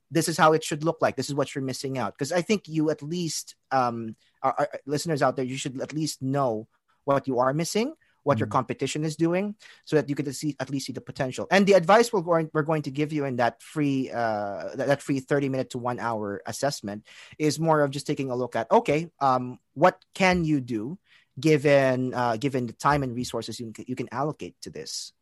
[0.10, 1.16] This is how it should look like.
[1.16, 2.14] This is what you're missing out.
[2.14, 5.94] Because i think you at least um our, our listeners out there you should at
[5.94, 6.68] least know
[7.06, 8.54] what you are missing what your mm-hmm.
[8.54, 9.56] competition is doing
[9.86, 12.50] so that you can see at least see the potential and the advice we're going
[12.54, 16.00] we're going to give you in that free uh that, free 30 minute to one
[16.00, 17.06] hour assessment
[17.38, 20.98] is more of just taking a look at okay um what can you do
[21.40, 25.14] given uh given the time and resources you can, you can allocate to this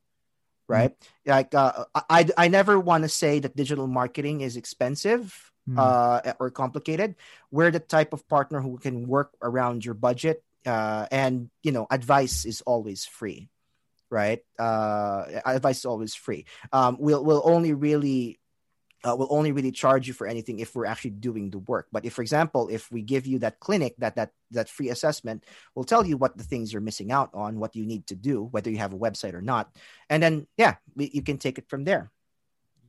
[0.70, 0.94] right?
[1.26, 5.34] Like uh, I I never want to say that digital marketing is expensive
[5.70, 5.78] Mm.
[5.78, 7.14] uh, or complicated.
[7.52, 11.88] We're the type of partner who can work around your budget, uh, and you know,
[11.90, 13.50] advice is always free,
[14.10, 14.40] right?
[14.58, 16.46] Uh, advice is always free.
[16.72, 18.40] Um, we'll we'll only really
[19.04, 21.88] uh, will only really charge you for anything if we're actually doing the work.
[21.92, 25.46] But if, for example, if we give you that clinic, that that that free assessment,
[25.76, 28.44] we'll tell you what the things you're missing out on, what you need to do,
[28.44, 29.72] whether you have a website or not,
[30.10, 32.12] and then yeah, we, you can take it from there.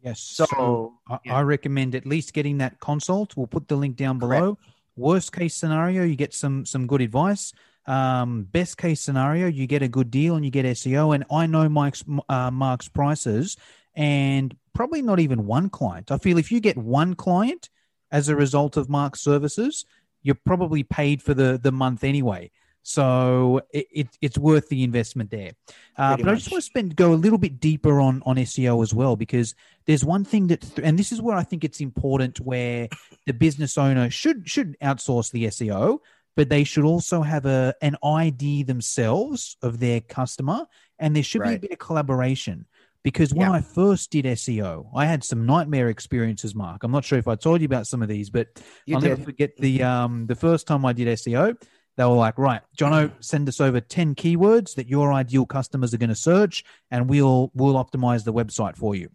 [0.03, 0.21] Yes.
[0.21, 1.37] So, I, yeah.
[1.37, 3.37] I recommend at least getting that consult.
[3.37, 4.59] We'll put the link down below.
[4.97, 7.53] Worst case scenario, you get some some good advice.
[7.87, 11.15] Um, best case scenario, you get a good deal and you get SEO.
[11.15, 13.57] And I know Mike's uh, Mark's prices,
[13.95, 16.11] and probably not even one client.
[16.11, 17.71] I feel if you get one client
[18.13, 19.85] as a result of Mark's services,
[20.23, 22.51] you're probably paid for the the month anyway.
[22.83, 25.53] So it, it it's worth the investment there.
[25.97, 28.83] Uh, but I just want to spend go a little bit deeper on on SEO
[28.83, 29.55] as well because
[29.87, 32.89] there's one thing that and this is where I think it's important where
[33.27, 35.99] the business owner should should outsource the SEO,
[36.37, 40.67] but they should also have a an ID themselves of their customer,
[40.99, 42.67] and there should be a bit of collaboration.
[43.03, 43.55] Because when Yeah.
[43.55, 46.85] I first did SEO, I had some nightmare experiences, Mark.
[46.85, 48.49] I'm not sure if I told you about some of these, but
[48.85, 49.09] You I'll did.
[49.09, 51.57] never forget the um the first time I did SEO.
[52.01, 55.99] They were like, right, Jono, send us over ten keywords that your ideal customers are
[55.99, 59.11] going to search, and we'll we'll optimize the website for you.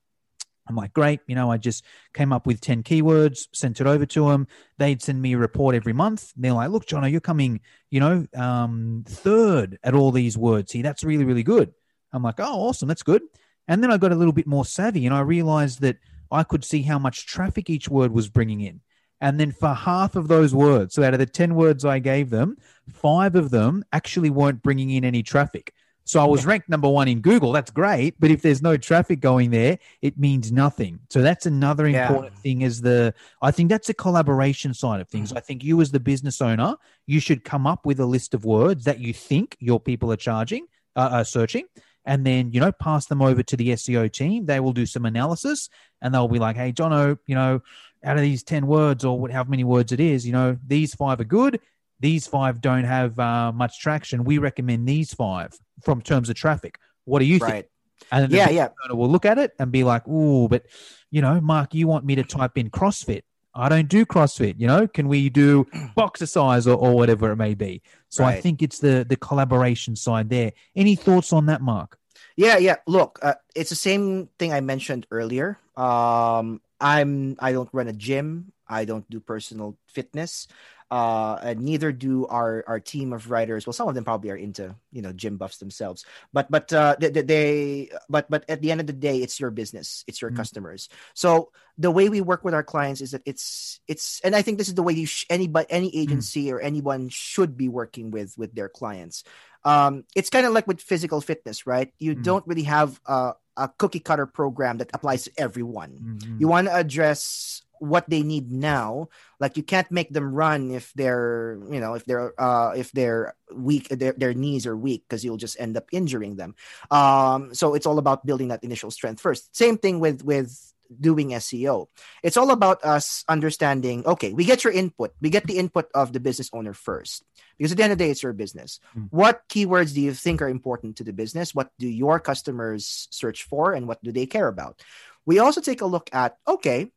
[0.68, 1.20] I'm like, great.
[1.26, 4.48] You know, I just came up with 10 keywords, sent it over to them.
[4.78, 6.32] They'd send me a report every month.
[6.36, 10.82] They're like, look, Jono, you're coming, you know, um, third at all these words See,
[10.84, 11.72] That's really, really good.
[12.14, 12.88] I'm like, oh, awesome.
[12.88, 13.24] That's good.
[13.68, 15.98] And then I got a little bit more savvy and I realized that
[16.32, 18.82] I could see how much traffic each word was bringing in.
[19.22, 22.30] And then for half of those words, so out of the 10 words I gave
[22.30, 22.58] them,
[22.90, 25.74] five of them actually weren't bringing in any traffic.
[26.08, 27.52] So I was ranked number one in Google.
[27.52, 28.14] That's great.
[28.20, 31.00] But if there's no traffic going there, it means nothing.
[31.10, 32.08] So that's another Yeah.
[32.08, 35.34] important thing is the, I think that's a collaboration side of things.
[35.34, 36.76] I think you as the business owner,
[37.08, 40.18] you should come up with a list of words that you think your people are
[40.18, 41.66] charging, uh, are searching,
[42.06, 44.46] and then, you know, pass them over to the SEO team.
[44.46, 45.70] They will do some analysis
[46.04, 47.62] and they'll be like, hey, Jono, you know,
[48.04, 50.94] out of these 10 words or what- however many words it is, you know, these
[50.96, 51.60] five are good.
[52.00, 54.24] These five don't have uh, much traction.
[54.26, 56.78] We recommend these five from terms of traffic.
[57.06, 57.68] What do you think?
[58.12, 58.70] And then Yeah, yeah.
[58.84, 60.66] owner will look at it and be like, "Ooh, but
[61.10, 63.22] you know, Mark, you want me to type in CrossFit?
[63.56, 64.56] I don't do CrossFit.
[64.60, 68.62] You know, can we do boxercise or, or whatever it may be?" So I think
[68.62, 70.52] it's the the collaboration side there.
[70.76, 71.98] Any thoughts on that, Mark?
[72.36, 72.76] Yeah, yeah.
[72.86, 75.58] Look, uh, it's the same thing I mentioned earlier.
[75.78, 78.54] Um, I'm I don't run a gym.
[78.70, 80.48] I don't do personal fitness.
[80.92, 83.66] Uh, and neither do our our team of writers.
[83.66, 86.06] Well, some of them probably are into you know gym buffs themselves.
[86.32, 89.50] But but uh, they, they- but but at the end of the day, it's your
[89.50, 90.04] business.
[90.08, 90.38] It's your Mm.
[90.38, 90.90] customers.
[91.16, 94.60] So the way we work with our clients is that it's it's and I think
[94.60, 98.38] this is the way you sh- anybody any agency or anyone should be working with
[98.38, 99.24] with their clients
[99.64, 101.92] um, it's kind of like with physical fitness, right?
[101.98, 102.22] You Mhm.
[102.22, 106.20] don't really have a, a cookie cutter program that applies to everyone.
[106.20, 106.40] Mhm.
[106.40, 109.10] You want to address what they need now.
[109.40, 113.36] Like you can't make them run if they're, you know, if they're, uh, if they're
[113.54, 116.56] weak, their, their knees are weak because you'll just end up injuring them.
[116.90, 119.56] Um, so it's all about building that initial strength first.
[119.56, 121.88] Same thing with with doing SEO.
[122.24, 124.06] It's all about us understanding.
[124.06, 125.14] Okay, we get your input.
[125.22, 127.24] We get the input of the business owner first
[127.58, 128.80] because at the end of the day, it's your business.
[128.98, 129.08] Mm.
[129.12, 131.56] What keywords do you think are important to the business?
[131.56, 134.82] What do your customers search for, and what do they care about?
[135.26, 136.92] We also take a look at okay,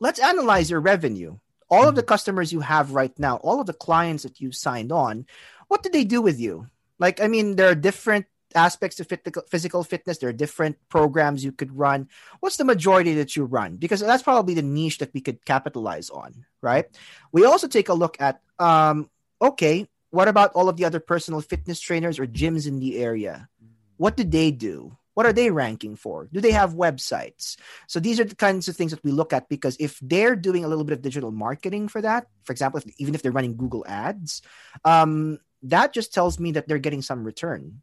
[0.00, 1.38] let's analyze your revenue.
[1.70, 4.92] All of the customers you have right now, all of the clients that you signed
[4.92, 5.24] on,
[5.68, 6.68] what did they do with you?
[6.98, 9.08] Like, I mean, there are different aspects of
[9.50, 10.18] physical fitness.
[10.18, 12.08] There are different programs you could run.
[12.40, 13.76] What's the majority that you run?
[13.76, 16.86] Because that's probably the niche that we could capitalize on, right?
[17.32, 19.10] We also take a look at, um,
[19.40, 23.48] okay, what about all of the other personal fitness trainers or gyms in the area?
[23.96, 24.96] What do they do?
[25.14, 26.28] What are they ranking for?
[26.32, 27.56] Do they have websites?
[27.86, 30.64] So these are the kinds of things that we look at because if they're doing
[30.64, 33.56] a little bit of digital marketing for that, for example, if, even if they're running
[33.56, 34.42] Google ads,
[34.84, 37.82] um, that just tells me that they're getting some return,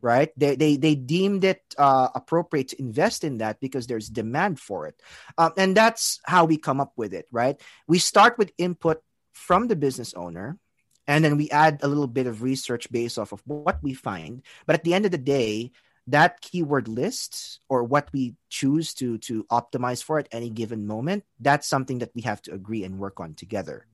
[0.00, 0.30] right?
[0.36, 4.86] They they they deemed it uh, appropriate to invest in that because there's demand for
[4.86, 5.00] it,
[5.36, 7.60] um, and that's how we come up with it, right?
[7.86, 10.58] We start with input from the business owner,
[11.06, 14.42] and then we add a little bit of research based off of what we find.
[14.66, 15.72] But at the end of the day,
[16.06, 21.24] that keyword list or what we choose to to optimize for at any given moment,
[21.40, 23.86] that's something that we have to agree and work on together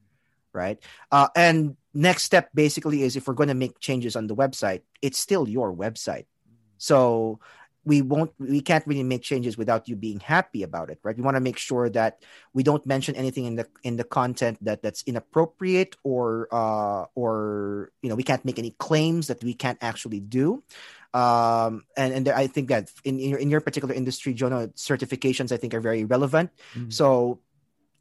[0.55, 0.79] right?
[1.11, 4.83] Uh, and next step basically is if we're going to make changes on the website,
[5.01, 6.27] it's still your website.
[6.79, 7.41] So
[7.85, 11.23] we won't we can't really make changes without you being happy about it right we
[11.23, 14.83] want to make sure that we don't mention anything in the in the content that
[14.83, 19.79] that's inappropriate or uh or you know we can't make any claims that we can't
[19.81, 20.63] actually do
[21.13, 25.53] um and and i think that in in your, in your particular industry jono certifications
[25.53, 26.91] i think are very relevant mm-hmm.
[26.91, 27.39] so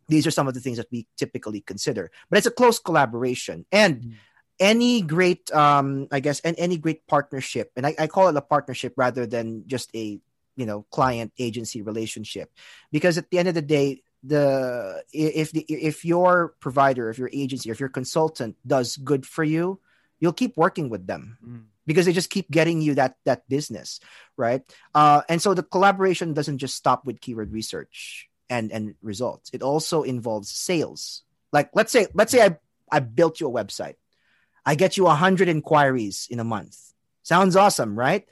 [0.07, 3.65] these are some of the things that we typically consider but it's a close collaboration.
[3.71, 4.11] And mm-hmm
[4.59, 8.41] any great um i guess and any great partnership and I, I call it a
[8.41, 10.21] partnership rather than just a
[10.55, 12.51] you know client agency relationship.
[12.91, 17.29] Because at the end of the day the if the if your provider if your
[17.33, 19.79] agency if your consultant does good for you
[20.19, 21.63] you'll keep working with them mm.
[21.85, 23.99] because they just keep getting you that that business
[24.37, 24.63] right?
[24.95, 29.61] Uh, and so the collaboration doesn't just stop with keyword research and and results it
[29.61, 32.55] also involves sales like let's say let's say i
[32.91, 33.97] i built you a website
[34.65, 36.77] I get you 100 inquiries in a month.
[37.23, 38.27] Sounds awesome, right?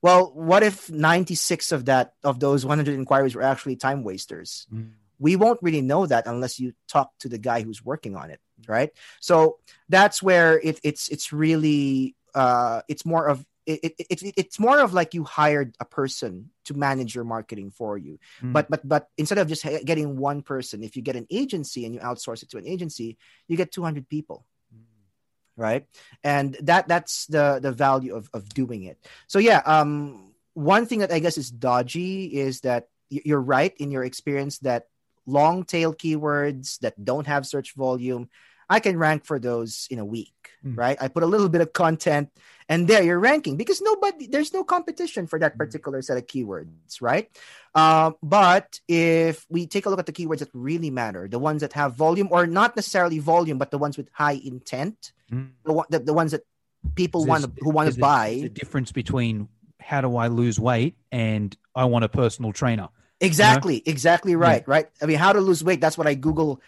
[0.00, 4.66] Well, what if 96 of that of those 100 inquiries were actually time wasters?
[4.72, 4.92] Mm.
[5.18, 8.40] We won't really know that unless you talk to the guy who's working on it,
[8.66, 8.90] right?
[9.20, 9.58] So
[9.88, 14.80] that's where it, it's it's really uh, it's more of it, it, it, it's more
[14.80, 18.18] of like you hired a person to manage your marketing for you.
[18.40, 18.52] Mm.
[18.52, 21.94] but but but instead of just getting one person if you get an agency and
[21.94, 24.44] you outsource it to an agency you get 200 people.
[25.54, 25.86] Right?
[26.24, 28.98] And that that's the the value of of doing it.
[29.26, 33.90] So yeah um one thing that i guess is dodgy is that you're right in
[33.90, 34.86] your experience that
[35.26, 38.28] long tail keywords that don't have search volume
[38.68, 40.76] I can rank for those in a week, mm.
[40.76, 40.96] right?
[41.00, 42.30] I put a little bit of content
[42.68, 45.58] and there you're ranking because nobody, there's no competition for that hmm.
[45.58, 47.28] particular set of keywords, right?
[47.74, 51.60] Uh, but if we take a look at the keywords that really matter, the ones
[51.60, 55.50] that have volume or not necessarily volume, but the ones with high intent, mm.
[55.64, 56.42] the, the, the, ones that
[56.94, 58.38] people want who want to buy.
[58.42, 59.48] The difference between
[59.80, 62.88] how do I lose weight and I want a personal trainer.
[63.20, 63.90] Exactly, you know?
[63.90, 64.72] exactly right, yeah.
[64.72, 64.86] right?
[65.00, 66.60] I mean, how to lose weight, that's what I Google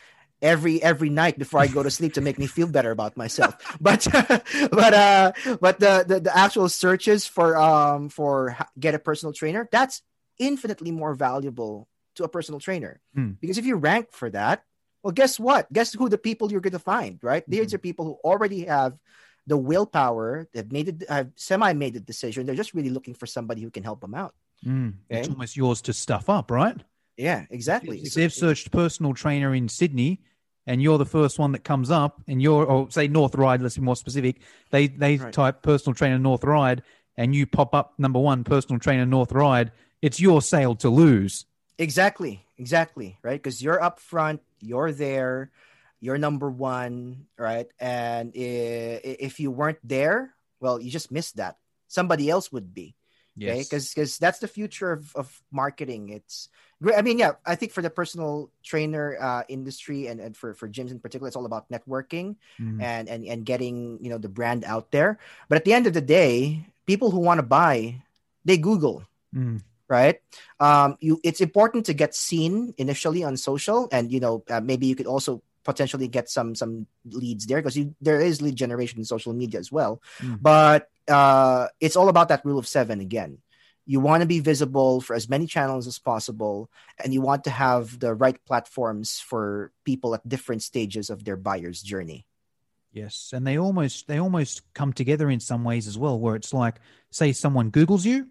[0.45, 3.57] every every night before I go to sleep to make me feel better about myself.
[3.81, 4.07] But
[4.71, 9.69] but uh but the, the the actual searches for um for get a personal trainer
[9.73, 10.03] that's
[10.39, 13.33] infinitely more valuable to a personal trainer hmm.
[13.41, 14.63] because if you rank for that,
[15.05, 15.71] well, guess what?
[15.73, 17.43] Guess who the people you're going to find, right?
[17.43, 17.61] Mm-hmm.
[17.61, 18.97] These are people who already have
[19.47, 20.49] the willpower.
[20.53, 22.47] They've made it, have semi made the decision.
[22.47, 24.35] They're just really looking for somebody who can help them out.
[24.65, 24.95] Mm.
[25.11, 25.21] Okay?
[25.21, 26.81] It's almost yours to stuff up, right?
[27.19, 28.01] Yeah, exactly.
[28.01, 30.21] If they've searched personal trainer in Sydney,
[30.67, 33.77] and you're the first one that comes up, and you're, or say North Ryde, let's
[33.77, 34.41] be more specific.
[34.71, 35.33] They they right.
[35.33, 36.83] type personal trainer North Ryde
[37.17, 39.73] and you pop up number one personal trainer North Ryde,
[40.03, 41.47] It's your sale to lose.
[41.79, 43.41] Exactly, exactly, right?
[43.41, 45.51] Because you're up front, you're there,
[46.01, 47.67] you're number one, right?
[47.81, 51.57] And if you weren't there, well, you just missed that.
[51.89, 52.95] Somebody else would be.
[53.37, 53.69] Yes.
[53.69, 56.11] Because because that's the future of, of marketing.
[56.11, 56.49] It's
[56.81, 56.97] great.
[56.97, 60.69] I mean, yeah, I think for the personal trainer uh, industry and, and for, for
[60.69, 62.81] gyms in particular, it's all about networking mm.
[62.81, 65.19] and, and and getting you know the brand out there.
[65.49, 68.03] But at the end of the day, people who want to buy,
[68.45, 69.03] they Google.
[69.35, 69.63] Mm.
[69.87, 70.23] Right,
[70.61, 71.21] um, you.
[71.23, 75.07] It's important to get seen initially on social, and you know uh, maybe you could
[75.07, 79.59] also potentially get some some leads there because there is lead generation in social media
[79.59, 80.01] as well.
[80.21, 80.39] Mm.
[80.41, 83.39] But uh, it's all about that rule of seven again.
[83.87, 86.71] You want to be visible for as many channels as possible,
[87.03, 91.37] and you want to have the right platforms for people at different stages of their
[91.37, 92.25] buyer's journey.
[92.93, 96.55] Yes, and they almost they almost come together in some ways as well, where it's
[96.55, 98.29] like, say, someone Google's you,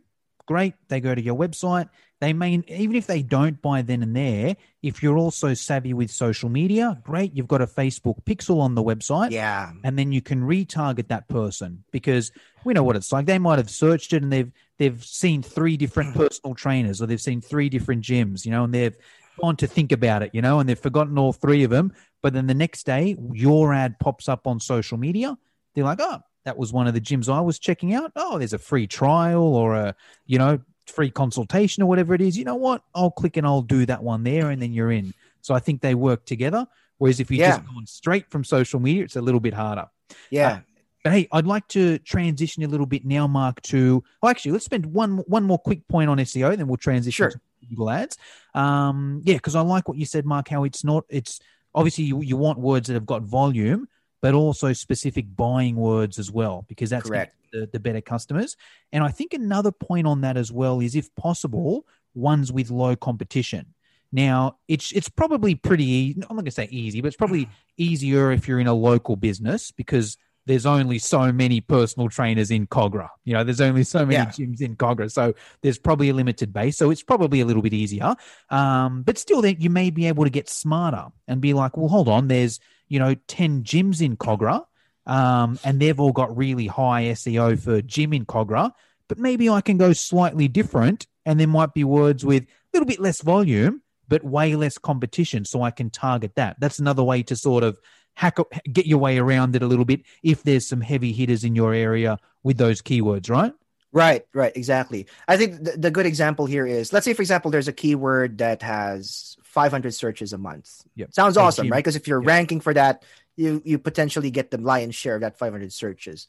[0.48, 0.74] great.
[0.88, 1.90] They go to your website.
[2.24, 6.10] They may, even if they don't buy then and there, if you're also savvy with
[6.10, 7.36] social media, great.
[7.36, 9.32] You've got a Facebook pixel on the website.
[9.32, 9.74] Yeah.
[9.84, 12.32] And then you can retarget that person because
[12.64, 13.26] we know what it's like.
[13.26, 17.20] They might have searched it and they've, they've seen three different personal trainers or they've
[17.20, 18.96] seen three different gyms, you know, and they've
[19.42, 21.92] gone to think about it, you know, and they've forgotten all three of them.
[22.22, 25.38] But then the next day, your ad pops up on social media.
[25.76, 28.14] They're like, oh, that was one of the gyms I was checking out.
[28.16, 32.38] Oh, there's a free trial or a, you know, free consultation or whatever it is.
[32.38, 32.84] You know what?
[32.94, 35.14] I'll click and I'll do that one there and then you're in.
[35.42, 36.68] So I think they work together.
[36.98, 37.58] Whereas if you yeah.
[37.58, 39.88] just gone straight from social media, it's a little bit harder.
[40.30, 40.48] Yeah.
[40.48, 40.60] Uh,
[41.04, 44.64] but hey, I'd like to transition a little bit now, Mark, to well, actually, let's
[44.64, 47.32] spend one one more quick point on SEO, then we'll transition sure.
[47.32, 48.18] to Google Ads.
[48.54, 50.48] Um, yeah, because I like what you said, Mark.
[50.48, 51.04] How it's not.
[51.10, 51.42] It's
[51.76, 53.90] obviously you, you want words that have got volume,
[54.22, 57.36] but also specific buying words as well, because that's correct.
[57.54, 58.58] The, the better customers.
[58.92, 61.86] And I think another point on that as well is, if possible,
[62.16, 63.68] ones with low competition.
[64.12, 66.14] Now, it's it's probably pretty.
[66.14, 67.48] I'm not going to say easy, but it's probably
[67.78, 72.68] easier if you're in a local business because there's only so many personal trainers in
[72.68, 73.08] Kogarah.
[73.24, 74.26] You know, there's only so many Yeah.
[74.26, 76.76] gyms in Kogarah, So there's probably a limited base.
[76.78, 78.14] So it's probably a little bit easier.
[78.50, 81.88] Um, but still, that you may be able to get smarter and be like, well,
[81.88, 84.66] hold on, there's, you know, 10 gyms in Kogarah.
[85.06, 88.72] Um, and they've all got really high SEO for gym in Kogarah.
[89.08, 91.08] But maybe I can go slightly different.
[91.26, 95.46] And there might be words with a little bit less volume, but way less competition.
[95.46, 96.60] So I can target that.
[96.60, 97.80] That's another way to sort of
[98.16, 98.38] hack
[98.72, 101.74] get your way around it a little bit if there's some heavy hitters in your
[101.74, 103.54] area with those keywords, right?
[103.92, 105.06] Right, right, exactly.
[105.28, 108.40] I think the, the good example here is let's say, for example, there's a keyword
[108.40, 110.84] that has 500 searches a month.
[110.96, 111.14] Yep.
[111.14, 111.78] Sounds awesome, right?
[111.78, 112.28] Because if you're Yep.
[112.28, 113.04] ranking for that,
[113.36, 116.28] you you potentially get the lion's share of that 500 searches.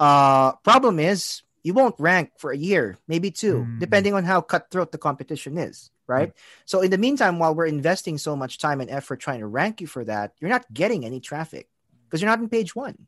[0.00, 3.80] Uh, problem is you won't rank for a year, maybe two, Mm.
[3.80, 6.32] depending on how cutthroat the competition is, right?
[6.64, 9.80] So in the meantime, while we're investing so much time and effort trying to rank
[9.80, 11.68] you for that, you're not getting any traffic
[12.06, 13.06] because you're not in page one.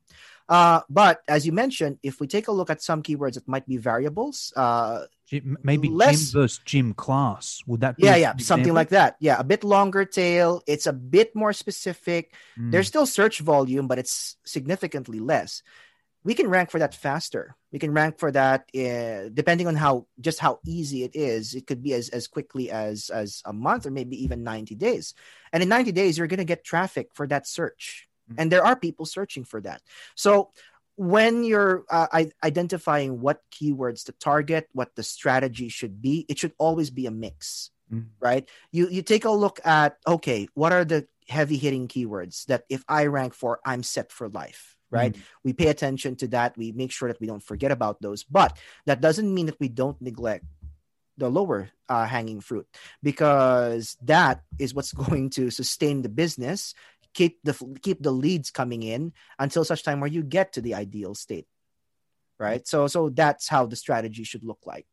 [0.48, 3.66] Uh, but as you mentioned, if we take a look at some keywords that might
[3.66, 7.60] be variables, uh, Gym, maybe Less- gym versus gym class.
[7.66, 9.16] Would that be yeah, yeah, something like that.
[9.20, 10.62] Yeah, a bit longer tail.
[10.66, 12.32] It's a bit more specific.
[12.58, 12.72] Mm.
[12.72, 15.62] There's still search volume, but it's significantly less.
[16.24, 17.56] We can rank for that faster.
[17.72, 21.54] We can rank for that uh, depending on how just how easy it is.
[21.54, 25.12] It could be as as quickly as as a month or maybe even 90 days.
[25.52, 28.07] And in 90 days, you're going to get traffic for that search.
[28.36, 29.80] And there are people searching for that.
[30.14, 30.50] So
[30.96, 36.52] when you're uh, identifying what keywords to target, what the strategy should be, it should
[36.58, 38.06] always be a mix Mm.
[38.20, 38.48] right?
[38.70, 42.84] You you take a look at okay, what are the heavy hitting keywords that if
[42.88, 45.12] I rank for, I'm set for life, right?
[45.12, 45.20] Mm.
[45.44, 46.56] We pay attention to that.
[46.56, 48.56] We make sure that we don't forget about those, but
[48.86, 50.44] that doesn't mean that we don't neglect
[51.16, 52.66] the lower uh, hanging fruit
[53.02, 56.74] because that is what's going to sustain the business
[57.18, 57.54] keep the
[57.86, 61.48] keep the leads coming in until such time where you get to the ideal state
[62.46, 64.86] right so so that's how the strategy should look like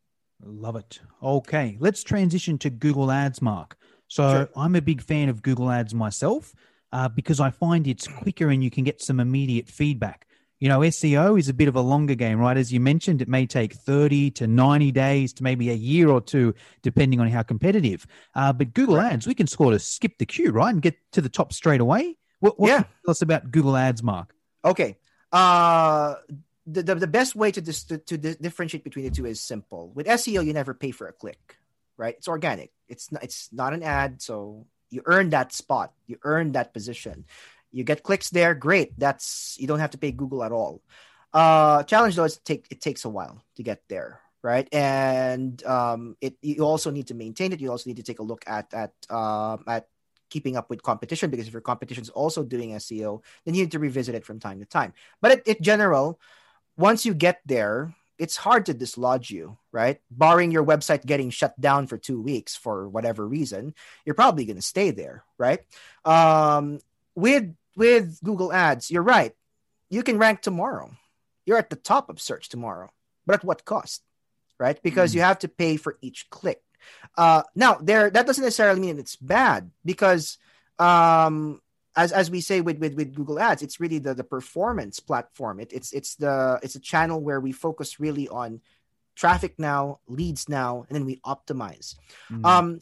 [0.44, 1.00] Love it.
[1.24, 3.78] Okay, let's transition to Google Ads, Mark.
[4.08, 4.50] So Sure.
[4.56, 6.54] I'm a big fan of Google Ads myself
[6.92, 10.28] uh, because I find it's quicker and you can get some immediate feedback.
[10.66, 12.58] You know, SEO is a bit of a longer game, right?
[12.58, 16.20] As you mentioned, it may take 30 to 90 days to maybe a year or
[16.20, 18.08] two, depending on how competitive.
[18.34, 20.74] Uh, but Google Ads, we can sort of skip the queue, right?
[20.74, 22.18] And get to the top straight away.
[22.40, 22.80] What, what Yeah.
[23.06, 24.34] tell us about Google Ads, Mark?
[24.66, 24.98] Okay.
[25.32, 26.16] Uh,
[26.66, 29.40] the, the, the best way to, dis- to, to di- differentiate between the two is
[29.40, 29.92] simple.
[29.94, 31.58] With SEO, you never pay for a click,
[31.96, 32.16] right?
[32.18, 32.72] It's organic.
[32.88, 34.20] It's not, it's not an ad.
[34.20, 35.94] So you earn that spot.
[36.08, 37.26] You earn that position.
[37.76, 38.56] You get clicks there.
[38.56, 38.98] Great.
[38.98, 40.82] That's, you don't have to pay Google at all.
[41.34, 44.22] Uh, challenge though is take, it takes a while to get there.
[44.42, 44.68] Right.
[44.72, 47.60] And, um, it, you also need to maintain it.
[47.60, 49.88] You also need to take a look at, at, um, at
[50.30, 53.72] keeping up with competition because if your competition is also doing SEO, then you need
[53.72, 54.94] to revisit it from time to time.
[55.20, 56.20] But in general,
[56.78, 60.00] once you get there, it's hard to dislodge you, right?
[60.10, 63.74] Barring your website getting shut down for two weeks for whatever reason,
[64.06, 65.60] you're probably going to stay there, right?
[66.06, 66.80] Um,
[67.16, 69.34] with with Google Ads, you're right.
[69.90, 70.92] You can rank tomorrow.
[71.46, 72.92] You're at the top of search tomorrow,
[73.26, 74.02] but at what cost,
[74.60, 74.82] right?
[74.82, 75.16] Because Mm.
[75.16, 76.62] you have to pay for each click.
[77.18, 80.38] Uh, now, there that doesn't necessarily mean it's bad because
[80.80, 81.62] um,
[81.96, 85.60] as as we say with with, with Google Ads, it's really the the performance platform.
[85.60, 88.62] It, it's it's the it's a channel where we focus really on
[89.16, 91.96] traffic now, leads now, and then we optimize.
[92.30, 92.46] Mm.
[92.46, 92.80] Um,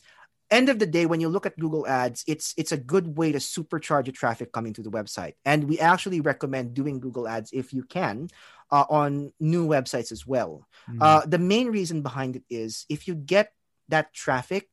[0.53, 3.31] end of the day, when you look at Google Ads, it's it's a good way
[3.31, 7.51] to supercharge the traffic coming to the website, and we actually recommend doing Google Ads
[7.51, 8.29] if you can
[8.71, 10.67] uh, on new websites as well.
[10.89, 10.97] Mm.
[11.01, 13.51] Uh, the main reason behind it is if you get
[13.89, 14.69] that traffic,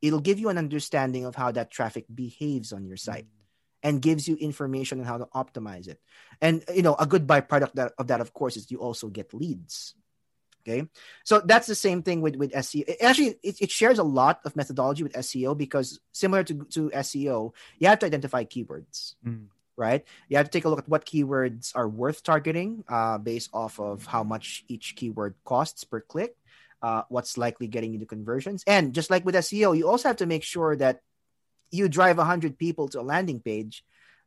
[0.00, 3.26] it'll give you an understanding of how that traffic behaves on your site
[3.82, 6.00] and gives you information on how to optimize it.
[6.40, 9.34] And you know, a good byproduct that, of that, of course, is you also get
[9.34, 9.94] leads.
[10.62, 10.86] Okay,
[11.24, 12.84] so that's the same thing with with SEO.
[12.86, 16.90] It- Actually, it, it shares a lot of methodology with SEO because similar to to
[16.90, 19.46] SEO, you have to identify keywords Mm.
[19.76, 20.04] right?
[20.28, 23.80] You have to take a look at what keywords are worth targeting uh, based off
[23.80, 26.36] of how much each keyword costs per click,
[26.82, 28.62] uh, what's likely getting you the conversions.
[28.68, 31.00] And just like with SEO, you also have to make sure that
[31.72, 33.82] you drive 100 people to a landing page.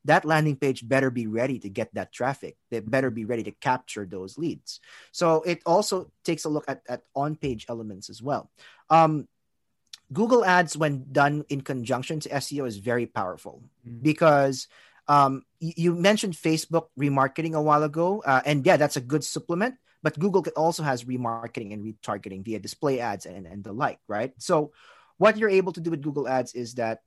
[0.06, 2.58] That landing page better be ready to get that traffic.
[2.70, 4.80] They better be ready to capture those leads.
[5.12, 8.50] So it also takes a look at, at on page elements as well.
[8.90, 9.28] Um,
[10.14, 14.02] Google Ads, when done in conjunction to SEO, is very powerful Mm.
[14.02, 14.68] because
[15.08, 19.76] um, you mentioned Facebook remarketing a while ago, uh, and yeah, that's a good supplement.
[20.02, 24.34] But Google also has remarketing and retargeting via display ads and, and the like, right?
[24.38, 24.72] So,
[25.18, 27.02] what you're able to do with Google Ads is that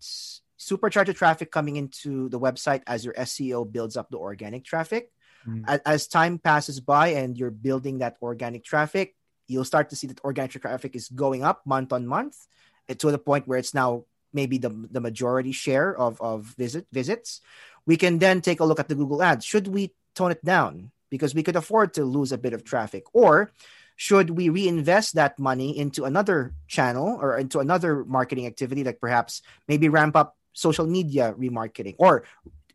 [0.58, 5.10] supercharge the traffic coming into the website as your SEO builds up the organic traffic.
[5.46, 5.80] mm.
[5.86, 9.14] as, time passes by and you're building that organic traffic
[9.48, 12.36] you'll start to see that organic traffic is going up month on month
[12.88, 16.86] eh, to the point where it's now maybe the, the majority share of, of visit
[16.92, 17.40] visits
[17.86, 20.90] we can then take a look at the google ads should we tone it down
[21.10, 23.50] because we could afford to lose a bit of traffic or
[23.96, 29.42] should we reinvest that money into another channel or into another marketing activity like perhaps
[29.66, 32.24] maybe ramp up social media remarketing or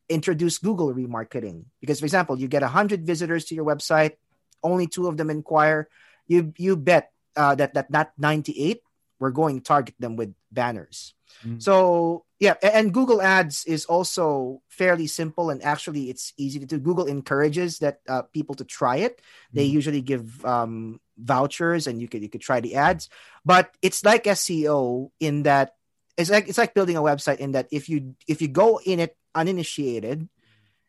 [0.07, 1.67] introduce google remarketing.
[1.84, 4.15] Because for example you get 100 visitors to your website
[4.63, 5.89] only two of them inquire.
[6.25, 8.81] You you bet uh, that that not 98
[9.19, 11.13] we're going to target them with banners.
[11.41, 11.57] Mm.
[11.57, 16.77] so yeah and google ads is also fairly simple and actually it's easy to do.
[16.77, 19.19] Google encourages that uh, people to try it.
[19.51, 19.71] They mm.
[19.71, 23.09] usually give um, vouchers and you could you could try the ads.
[23.43, 25.73] But it's like seo in that
[26.18, 28.99] it's like it's like building a website in that if you if you go in
[28.99, 30.30] it uninitiated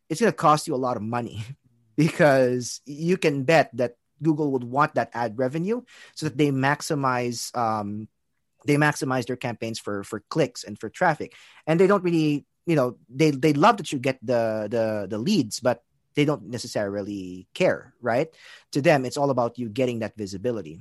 [0.09, 1.45] it's going to cost you a lot of money
[1.97, 5.83] because you can bet that Google would want that ad revenue
[6.15, 8.09] so that they maximize um,
[8.67, 11.35] they maximize their campaigns for for clicks and for traffic,
[11.67, 15.19] and they don't really you know they they love that you get the the the
[15.19, 15.83] leads, but
[16.15, 18.29] they don't necessarily care, right?
[18.73, 20.81] To them, it's all about you getting that visibility.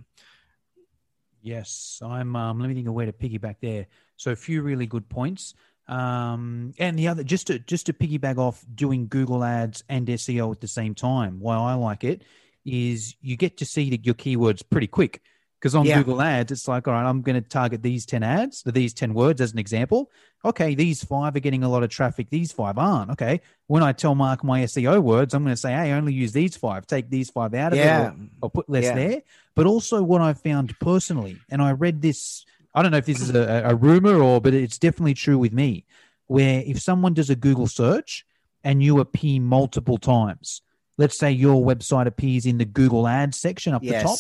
[1.42, 2.36] Yes, I'm.
[2.36, 3.88] Um, let me think of where to piggyback there.
[4.24, 5.54] So a few really good points.
[5.90, 10.54] Um, and the other, just to just to piggyback off doing Google Ads and SEO
[10.54, 11.42] at the same time.
[11.42, 12.24] Why I like it
[12.64, 15.22] is you get to see your keywords pretty quick.
[15.60, 15.98] Because on yeah.
[15.98, 19.14] Google Ads, it's like, all right, I'm going to target these 10 ads, these 10
[19.14, 20.12] words as an example.
[20.44, 23.12] Okay, these five are getting a lot of traffic, these five aren't.
[23.12, 23.40] Okay.
[23.68, 26.58] When I tell Mark my SEO words, I'm going to say, hey, only use these
[26.58, 28.08] five, take these five out of yeah.
[28.08, 28.96] it, or, or, put less yeah.
[28.96, 29.22] there.
[29.56, 32.44] But also, what I've found personally, and I read this,
[32.74, 35.54] I don't know if this is a, a rumor or, but it's definitely true with
[35.54, 35.86] me,
[36.28, 38.26] where if someone does a Google search
[38.64, 40.62] and you appear multiple times,
[40.98, 44.02] let's say your website appears in the Google Ads section up yes.
[44.02, 44.20] the top,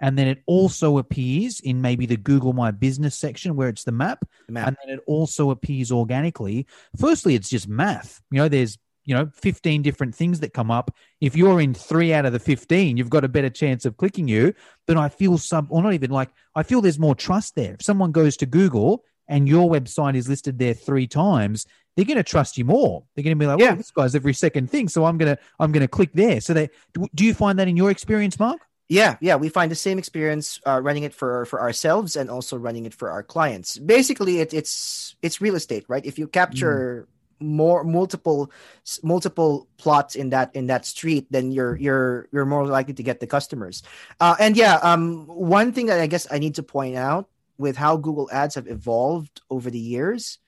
[0.00, 3.92] and then it also appears in maybe the Google My Business section where it's the
[3.92, 6.66] map, the map, and then it also appears organically.
[6.98, 8.20] Firstly, it's just math.
[8.30, 12.12] You know, there's you know 15 different things that come up if you're in three
[12.12, 14.54] out of the 15 you've got a better chance of clicking you
[14.86, 17.82] but i feel some or not even like i feel there's more trust there if
[17.82, 22.22] someone goes to google and your website is listed there three times they're going to
[22.22, 23.04] trust you more.
[23.14, 25.72] They're going to be like, "Yeah, this guy's every second thing." So I'm gonna I'm
[25.72, 26.40] gonna click there.
[26.40, 26.70] So they
[27.14, 28.62] do you find that in your experience, Mark?
[28.88, 32.56] Yeah, yeah, we find the same experience uh, running it for for ourselves and also
[32.56, 33.78] running it for our clients.
[33.78, 36.04] Basically, it, it's it's real estate, right?
[36.04, 37.11] If you capture mm.
[37.42, 38.50] More multiple
[39.02, 43.20] multiple plots in that in that street, then you're you're you're more likely to get
[43.20, 43.82] the customers.
[44.20, 47.28] Uh, and yeah, um, one thing that I guess I need to point out
[47.58, 50.38] with how Google Ads have evolved over the years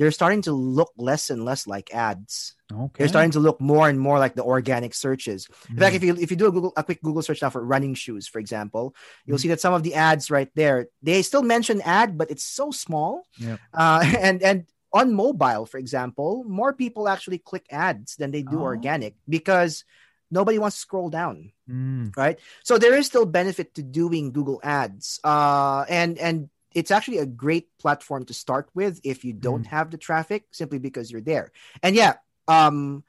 [0.00, 2.54] they're starting to look less and less like ads.
[2.72, 2.90] Okay.
[2.96, 5.46] They're starting to look more and more like the organic searches.
[5.68, 7.62] In fact, if you if you do a Google a quick Google search now for
[7.62, 8.94] running shoes, for example,
[9.26, 12.30] you'll mm see that some of the ads right there they still mention ad, but
[12.30, 13.26] it's so small.
[13.36, 13.60] Yep.
[13.74, 18.60] Uh, and and on mobile, for example, more people actually click ads than they do
[18.60, 18.64] oh.
[18.64, 19.84] organic because
[20.30, 22.16] nobody wants to scroll down mm.
[22.16, 27.18] right so there is still benefit to doing google ads uh, and and it's actually
[27.18, 29.70] a great platform to start with if you don't mm.
[29.74, 31.50] have the traffic simply because you're there
[31.82, 32.14] and yeah
[32.48, 33.02] um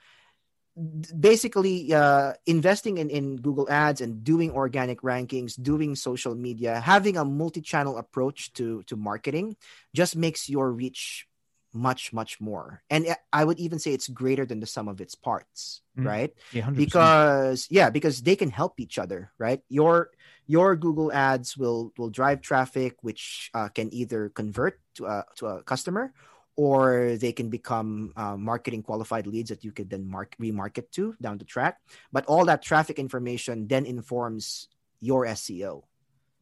[1.19, 7.17] basically uh, investing in, in google ads and doing organic rankings doing social media having
[7.17, 9.55] a multi-channel approach to to marketing
[9.93, 11.27] just makes your reach
[11.73, 12.83] much much more.
[12.89, 16.05] And i would even say it's greater than the sum of its parts mm.
[16.05, 16.33] right?
[16.51, 19.61] Yeah, because yeah because they can help each other right?
[19.69, 20.09] Your
[20.47, 25.47] your google ads will will drive traffic which uh, can either convert to a, to
[25.47, 26.13] a customer
[26.57, 31.15] or they can become uh, marketing qualified leads that you could then mark remarket to
[31.21, 31.79] down the track.
[32.11, 34.67] But all that traffic information then informs
[34.99, 35.83] your seo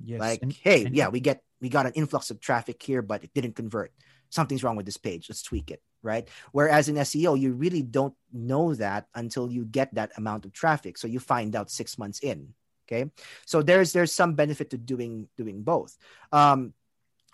[0.03, 0.19] yes.
[0.19, 3.23] like and, hey and, yeah we get we got an influx of traffic here but
[3.23, 3.91] it didn't convert
[4.29, 5.27] something's wrong with this page.
[5.29, 6.27] Let's tweak it, right?
[6.51, 10.97] Whereas in SEO, you really don't know that until you get that amount of traffic.
[10.97, 12.53] So you find out six months in.
[12.87, 13.11] Okay,
[13.45, 15.95] so there's there's some benefit to doing doing both.
[16.31, 16.73] Um,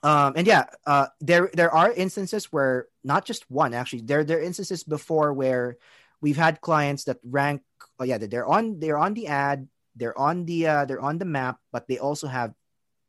[0.04, 4.02] um, and yeah, uh, there there are instances where not just one actually.
[4.02, 5.78] There there are instances before where
[6.20, 7.62] we've had clients that rank.
[8.00, 11.26] Oh yeah, they're on they're on the ad, they're on the uh, they're on the
[11.26, 12.54] map, but they also have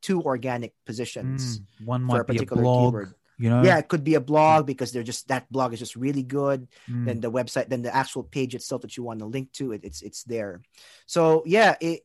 [0.01, 1.59] two organic positions.
[1.59, 4.05] Mm, one might for a particular be a blog, keyword you know yeah it could
[4.05, 7.05] be a blog because they're just that blog is just really good mm.
[7.05, 9.85] then the website then the actual page itself that you want to link to it
[9.85, 10.63] it's it's there
[11.07, 12.01] so yeah it,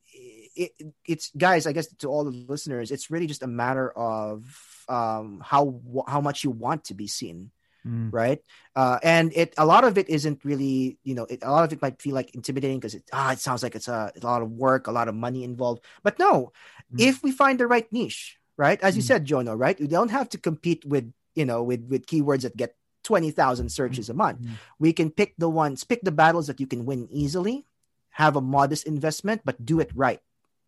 [0.55, 0.71] it
[1.07, 4.43] it's guys i guess to all the listeners it's really just a matter of
[4.89, 7.51] um how how much you want to be seen
[7.81, 8.13] Mm.
[8.13, 8.39] right?
[8.75, 11.73] Uh, and it a lot of it isn't really, you know, it, a lot of
[11.73, 14.43] it might feel like intimidating because it ah, it sounds like it's a, a lot
[14.43, 15.83] of work, a lot of money involved.
[16.03, 16.51] But no,
[16.93, 17.01] Mm.
[17.01, 18.79] if we find the right niche, right?
[18.83, 19.07] As you Mm.
[19.07, 19.79] said, Jono, right?
[19.79, 23.69] We don't have to compete with, you know, with with keywords that get twenty thousand
[23.69, 24.41] searches a month.
[24.41, 24.51] Mm.
[24.79, 27.65] We can pick the ones, pick the battles that you can win easily,
[28.11, 30.19] have a modest investment, but do it right.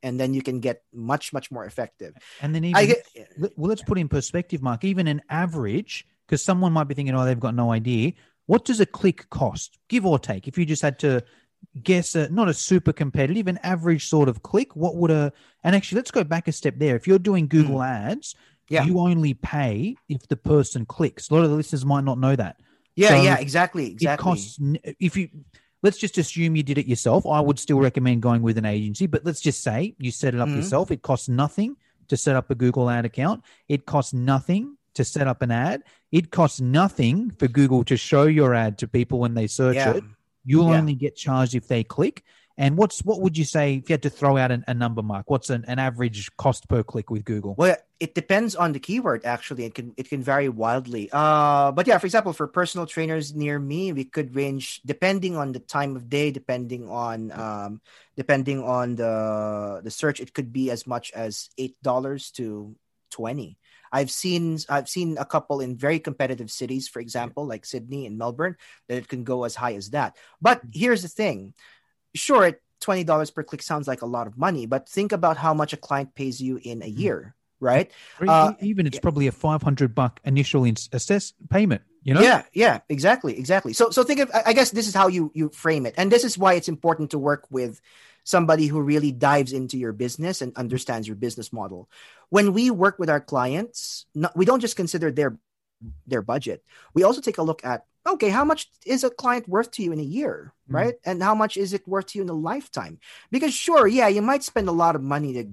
[0.02, 2.14] And then you can get much, much more effective.
[2.42, 3.06] And then even get,
[3.56, 4.84] well, let's put in perspective, Mark.
[4.84, 8.12] Even an average, because someone might be thinking, oh, they've got no idea.
[8.46, 10.46] What does a click cost, give or take?
[10.46, 11.24] If you just had to
[11.82, 15.32] guess, a, not a super competitive, an average sort of click, what would a?
[15.64, 16.98] And actually, let's go back a step there.
[16.98, 18.53] If you're doing Google Ads, Hmm.
[18.70, 18.86] Yeah.
[18.86, 21.30] you only pay if the person clicks.
[21.30, 22.58] A lot of the listeners might not know that.
[22.96, 24.14] yeah, So yeah, exactly, exactly.
[24.14, 24.60] It costs
[25.00, 25.30] if you.
[25.82, 27.26] Let's just assume you did it yourself.
[27.26, 30.40] I would still recommend going with an agency, but let's just say you set it
[30.40, 30.56] up Mhm.
[30.56, 30.92] yourself.
[30.92, 31.76] It costs nothing
[32.08, 33.44] to set up a Google ad account.
[33.68, 35.84] It costs nothing to set up an ad.
[36.12, 39.92] It costs nothing for Google to show your ad to people when they search yeah.
[39.98, 40.04] it.
[40.46, 40.78] You'll Yeah.
[40.78, 42.24] only get charged if they click.
[42.58, 45.02] And what's what would you say if you had to throw out an, a number,
[45.02, 45.30] Mark?
[45.30, 47.56] What's an, an average cost per click with Google?
[47.58, 49.24] Well, it depends on the keyword.
[49.24, 51.08] Actually, it can it can vary wildly.
[51.08, 55.56] Uh, but yeah, for example, for personal trainers near me, we could range depending on
[55.56, 57.80] the time of day, depending on um,
[58.20, 60.20] depending on the the search.
[60.20, 62.76] It could be as much as eight dollars to
[63.08, 63.56] twenty.
[63.88, 68.20] I've seen I've seen a couple in very competitive cities, for example, like Sydney and
[68.20, 68.60] Melbourne,
[68.92, 70.20] that it can go as high as that.
[70.44, 71.56] But here's the thing:
[72.12, 75.40] sure, it twenty dollars per click sounds like a lot of money, but think about
[75.40, 77.32] how much a client pays you in a year,
[77.64, 77.90] right?
[78.20, 79.02] Uh, even it's yeah.
[79.02, 81.82] probably a five hundred buck initial ins- assess payment.
[82.04, 82.22] You know?
[82.22, 83.72] Yeah, yeah, exactly, exactly.
[83.72, 84.30] So, so think of.
[84.46, 87.12] I guess this is how you you frame it, and this is why it's important
[87.12, 87.80] to work with
[88.26, 91.90] somebody who really dives into your business and understands your business model.
[92.30, 95.38] When we work with our clients, no, we don't just consider their
[96.06, 96.64] their budget.
[96.94, 99.94] We also take a look at okay, how much is a client worth to you
[99.94, 100.76] in a year, Mhm.
[100.76, 100.96] right?
[101.06, 103.00] And how much is it worth to you in a lifetime?
[103.32, 105.48] Because sure, yeah, you might spend a lot of money to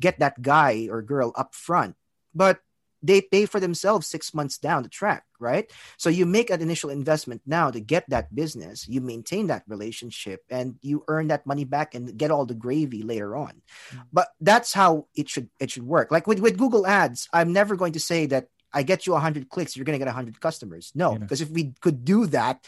[0.00, 1.96] get that guy or girl up front,
[2.34, 2.60] but
[3.02, 5.70] they pay for themselves six months down the track, right?
[5.96, 10.42] So you make an initial investment now to get that business, you maintain that relationship,
[10.50, 13.62] and you earn that money back and get all the gravy later on.
[13.92, 14.02] Mm.
[14.12, 16.10] But that's how it should it should work.
[16.10, 19.48] Like with, with Google Ads, I'm never going to say that I get you 100
[19.50, 20.90] clicks, you're going to get 100 customers.
[20.94, 21.18] No, Yeah.
[21.18, 22.66] because if we could do that,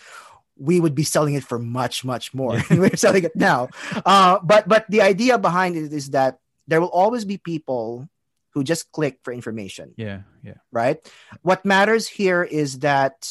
[0.57, 2.61] we would be selling it for much much more.
[2.70, 3.68] We're selling it now.
[4.05, 8.08] Uh, but but the idea behind it is that there will always be people
[8.54, 10.22] who just click for information Yeah.
[10.44, 10.60] Yeah.
[10.70, 10.98] right?
[11.42, 13.26] What matters here is that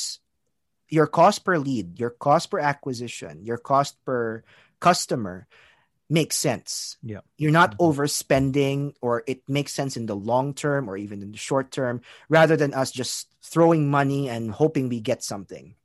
[0.90, 4.44] your cost per lead, your cost per acquisition, your cost per
[4.80, 5.48] customer
[6.10, 6.96] makes sense.
[7.04, 7.20] Yeah.
[7.38, 7.84] You're not Mhm.
[7.92, 12.02] overspending or it makes sense in the long term or even in the short term
[12.30, 15.76] rather than us just throwing money and hoping we get something.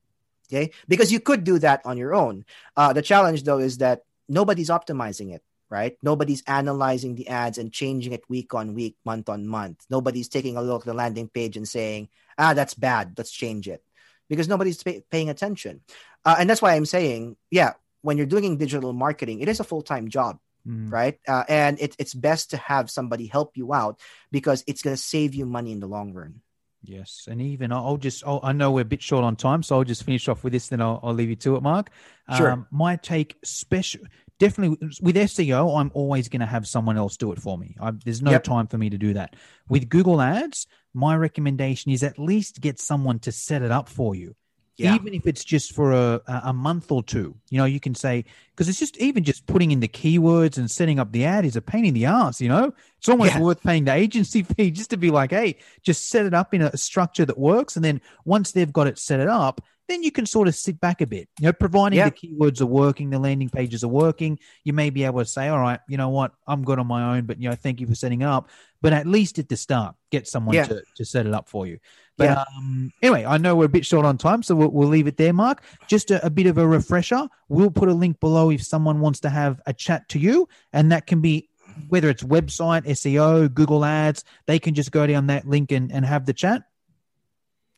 [0.49, 0.71] Okay?
[0.87, 2.45] Because you could do that on your own.
[2.77, 5.43] Uh, the challenge though is that nobody's optimizing it
[5.73, 5.97] right?
[6.03, 9.87] Nobody's analyzing the ads and changing it week on week, month on month.
[9.89, 13.15] Nobody's taking a look at the landing page and saying, ah, that's bad.
[13.17, 13.83] Let's change it
[14.29, 15.81] because nobody's pay- paying attention.
[16.27, 19.65] Uh, and that's why I'm saying, yeah, when you're doing digital marketing, it is a
[19.65, 20.93] full time job, Mm.
[20.93, 21.19] right?
[21.27, 23.99] Uh, and it, it's best to have somebody help you out
[24.31, 26.43] because it's going to save you money in the long run.
[26.85, 29.77] Yes, and even I'll just I'll, I know we're a bit short on time, so
[29.77, 30.69] I'll just finish off with this.
[30.69, 31.91] Then I'll, I'll leave you to it, Mark.
[32.37, 32.51] Sure.
[32.51, 34.03] Um, my take, special,
[34.43, 37.77] definitely with SEO, I'm always going to have someone else do it for me.
[37.81, 38.43] I, there's no Yep.
[38.43, 39.37] time for me to do that.
[39.69, 44.17] With Google Ads, my recommendation is at least get someone to set it up for
[44.17, 44.35] you.
[44.79, 44.95] Yeah.
[44.97, 48.25] Even if it's just for a, a month or two, you know, you can say
[48.51, 51.55] because it's just even just putting in the keywords and setting up the ad is
[51.55, 52.41] a pain in the ass.
[52.41, 53.41] You know, it's almost Yeah.
[53.41, 56.63] worth paying the agency fee just to be like, hey, just set it up in
[56.63, 59.61] a structure that works, and then once they've got it set it up,
[59.93, 61.29] then you can sort of sit back a bit.
[61.39, 62.09] You know, providing Yeah.
[62.09, 65.49] the keywords are working, the landing pages are working, you may be able to say,
[65.49, 67.87] all right, you know what, I'm good on my own, but you know, thank you
[67.87, 68.49] for setting up.
[68.81, 70.65] But at least at the start, get someone Yeah.
[70.65, 71.79] to, to set it up for you.
[72.17, 72.45] But Yeah.
[72.57, 75.17] um, anyway, I know we're a bit short on time, so we'll, we'll leave it
[75.19, 75.63] there, Mark.
[75.89, 77.29] Just a, a bit of a refresher.
[77.49, 80.91] We'll put a link below if someone wants to have a chat to you, and
[80.91, 81.49] that can be
[81.89, 84.25] whether it's website, SEO, Google Ads.
[84.47, 86.63] They can just go down that link and, and have the chat.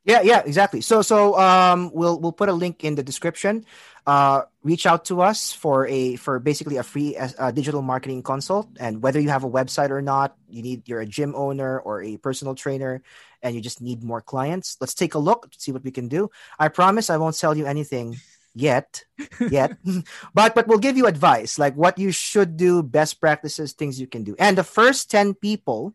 [0.04, 0.82] Yeah, yeah, exactly.
[0.82, 3.64] So, so um, we'll we'll put a link in the description.
[4.06, 8.68] Uh, reach out to us for a for basically a free uh, digital marketing consult.
[8.78, 12.02] And whether you have a website or not, you need you're a gym owner or
[12.02, 13.02] a personal trainer,
[13.42, 14.76] and you just need more clients.
[14.78, 16.30] Let's take a look to see what we can do.
[16.58, 18.16] I promise I won't sell you anything
[18.54, 19.04] yet,
[19.40, 19.72] yet,
[20.34, 24.06] but but we'll give you advice like what you should do, best practices, things you
[24.06, 24.36] can do.
[24.38, 25.94] And the first ten people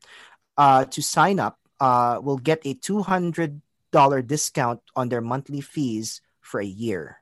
[0.58, 3.62] uh, to sign up uh, will get a two hundred
[3.92, 7.18] discount on their monthly fees for a year.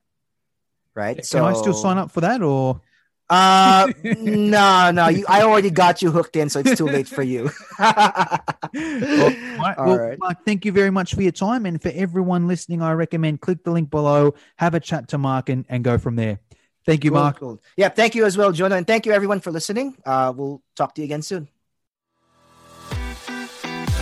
[0.96, 1.18] Right.
[1.18, 2.82] Can so, I still sign up for that or?
[3.30, 5.10] Uh, no, no.
[5.10, 7.52] You, I already got you hooked in, so it's too late for you.
[7.80, 8.42] well,
[8.74, 10.18] well right.
[10.18, 13.64] Mark, thank you very much for your time, and for everyone listening, I recommend click
[13.64, 16.40] the link below, have a chat to Mark, and, and go from there.
[16.86, 17.40] Thank you, cool, Mark.
[17.40, 17.62] Cool.
[17.76, 19.98] Yeah, thank you as well, Jonah, and thank you everyone for listening.
[20.06, 21.50] Uh, we'll talk to you again soon.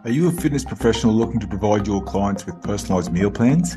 [0.04, 3.76] Are you a fitness professional looking to provide your clients with personalized meal plans?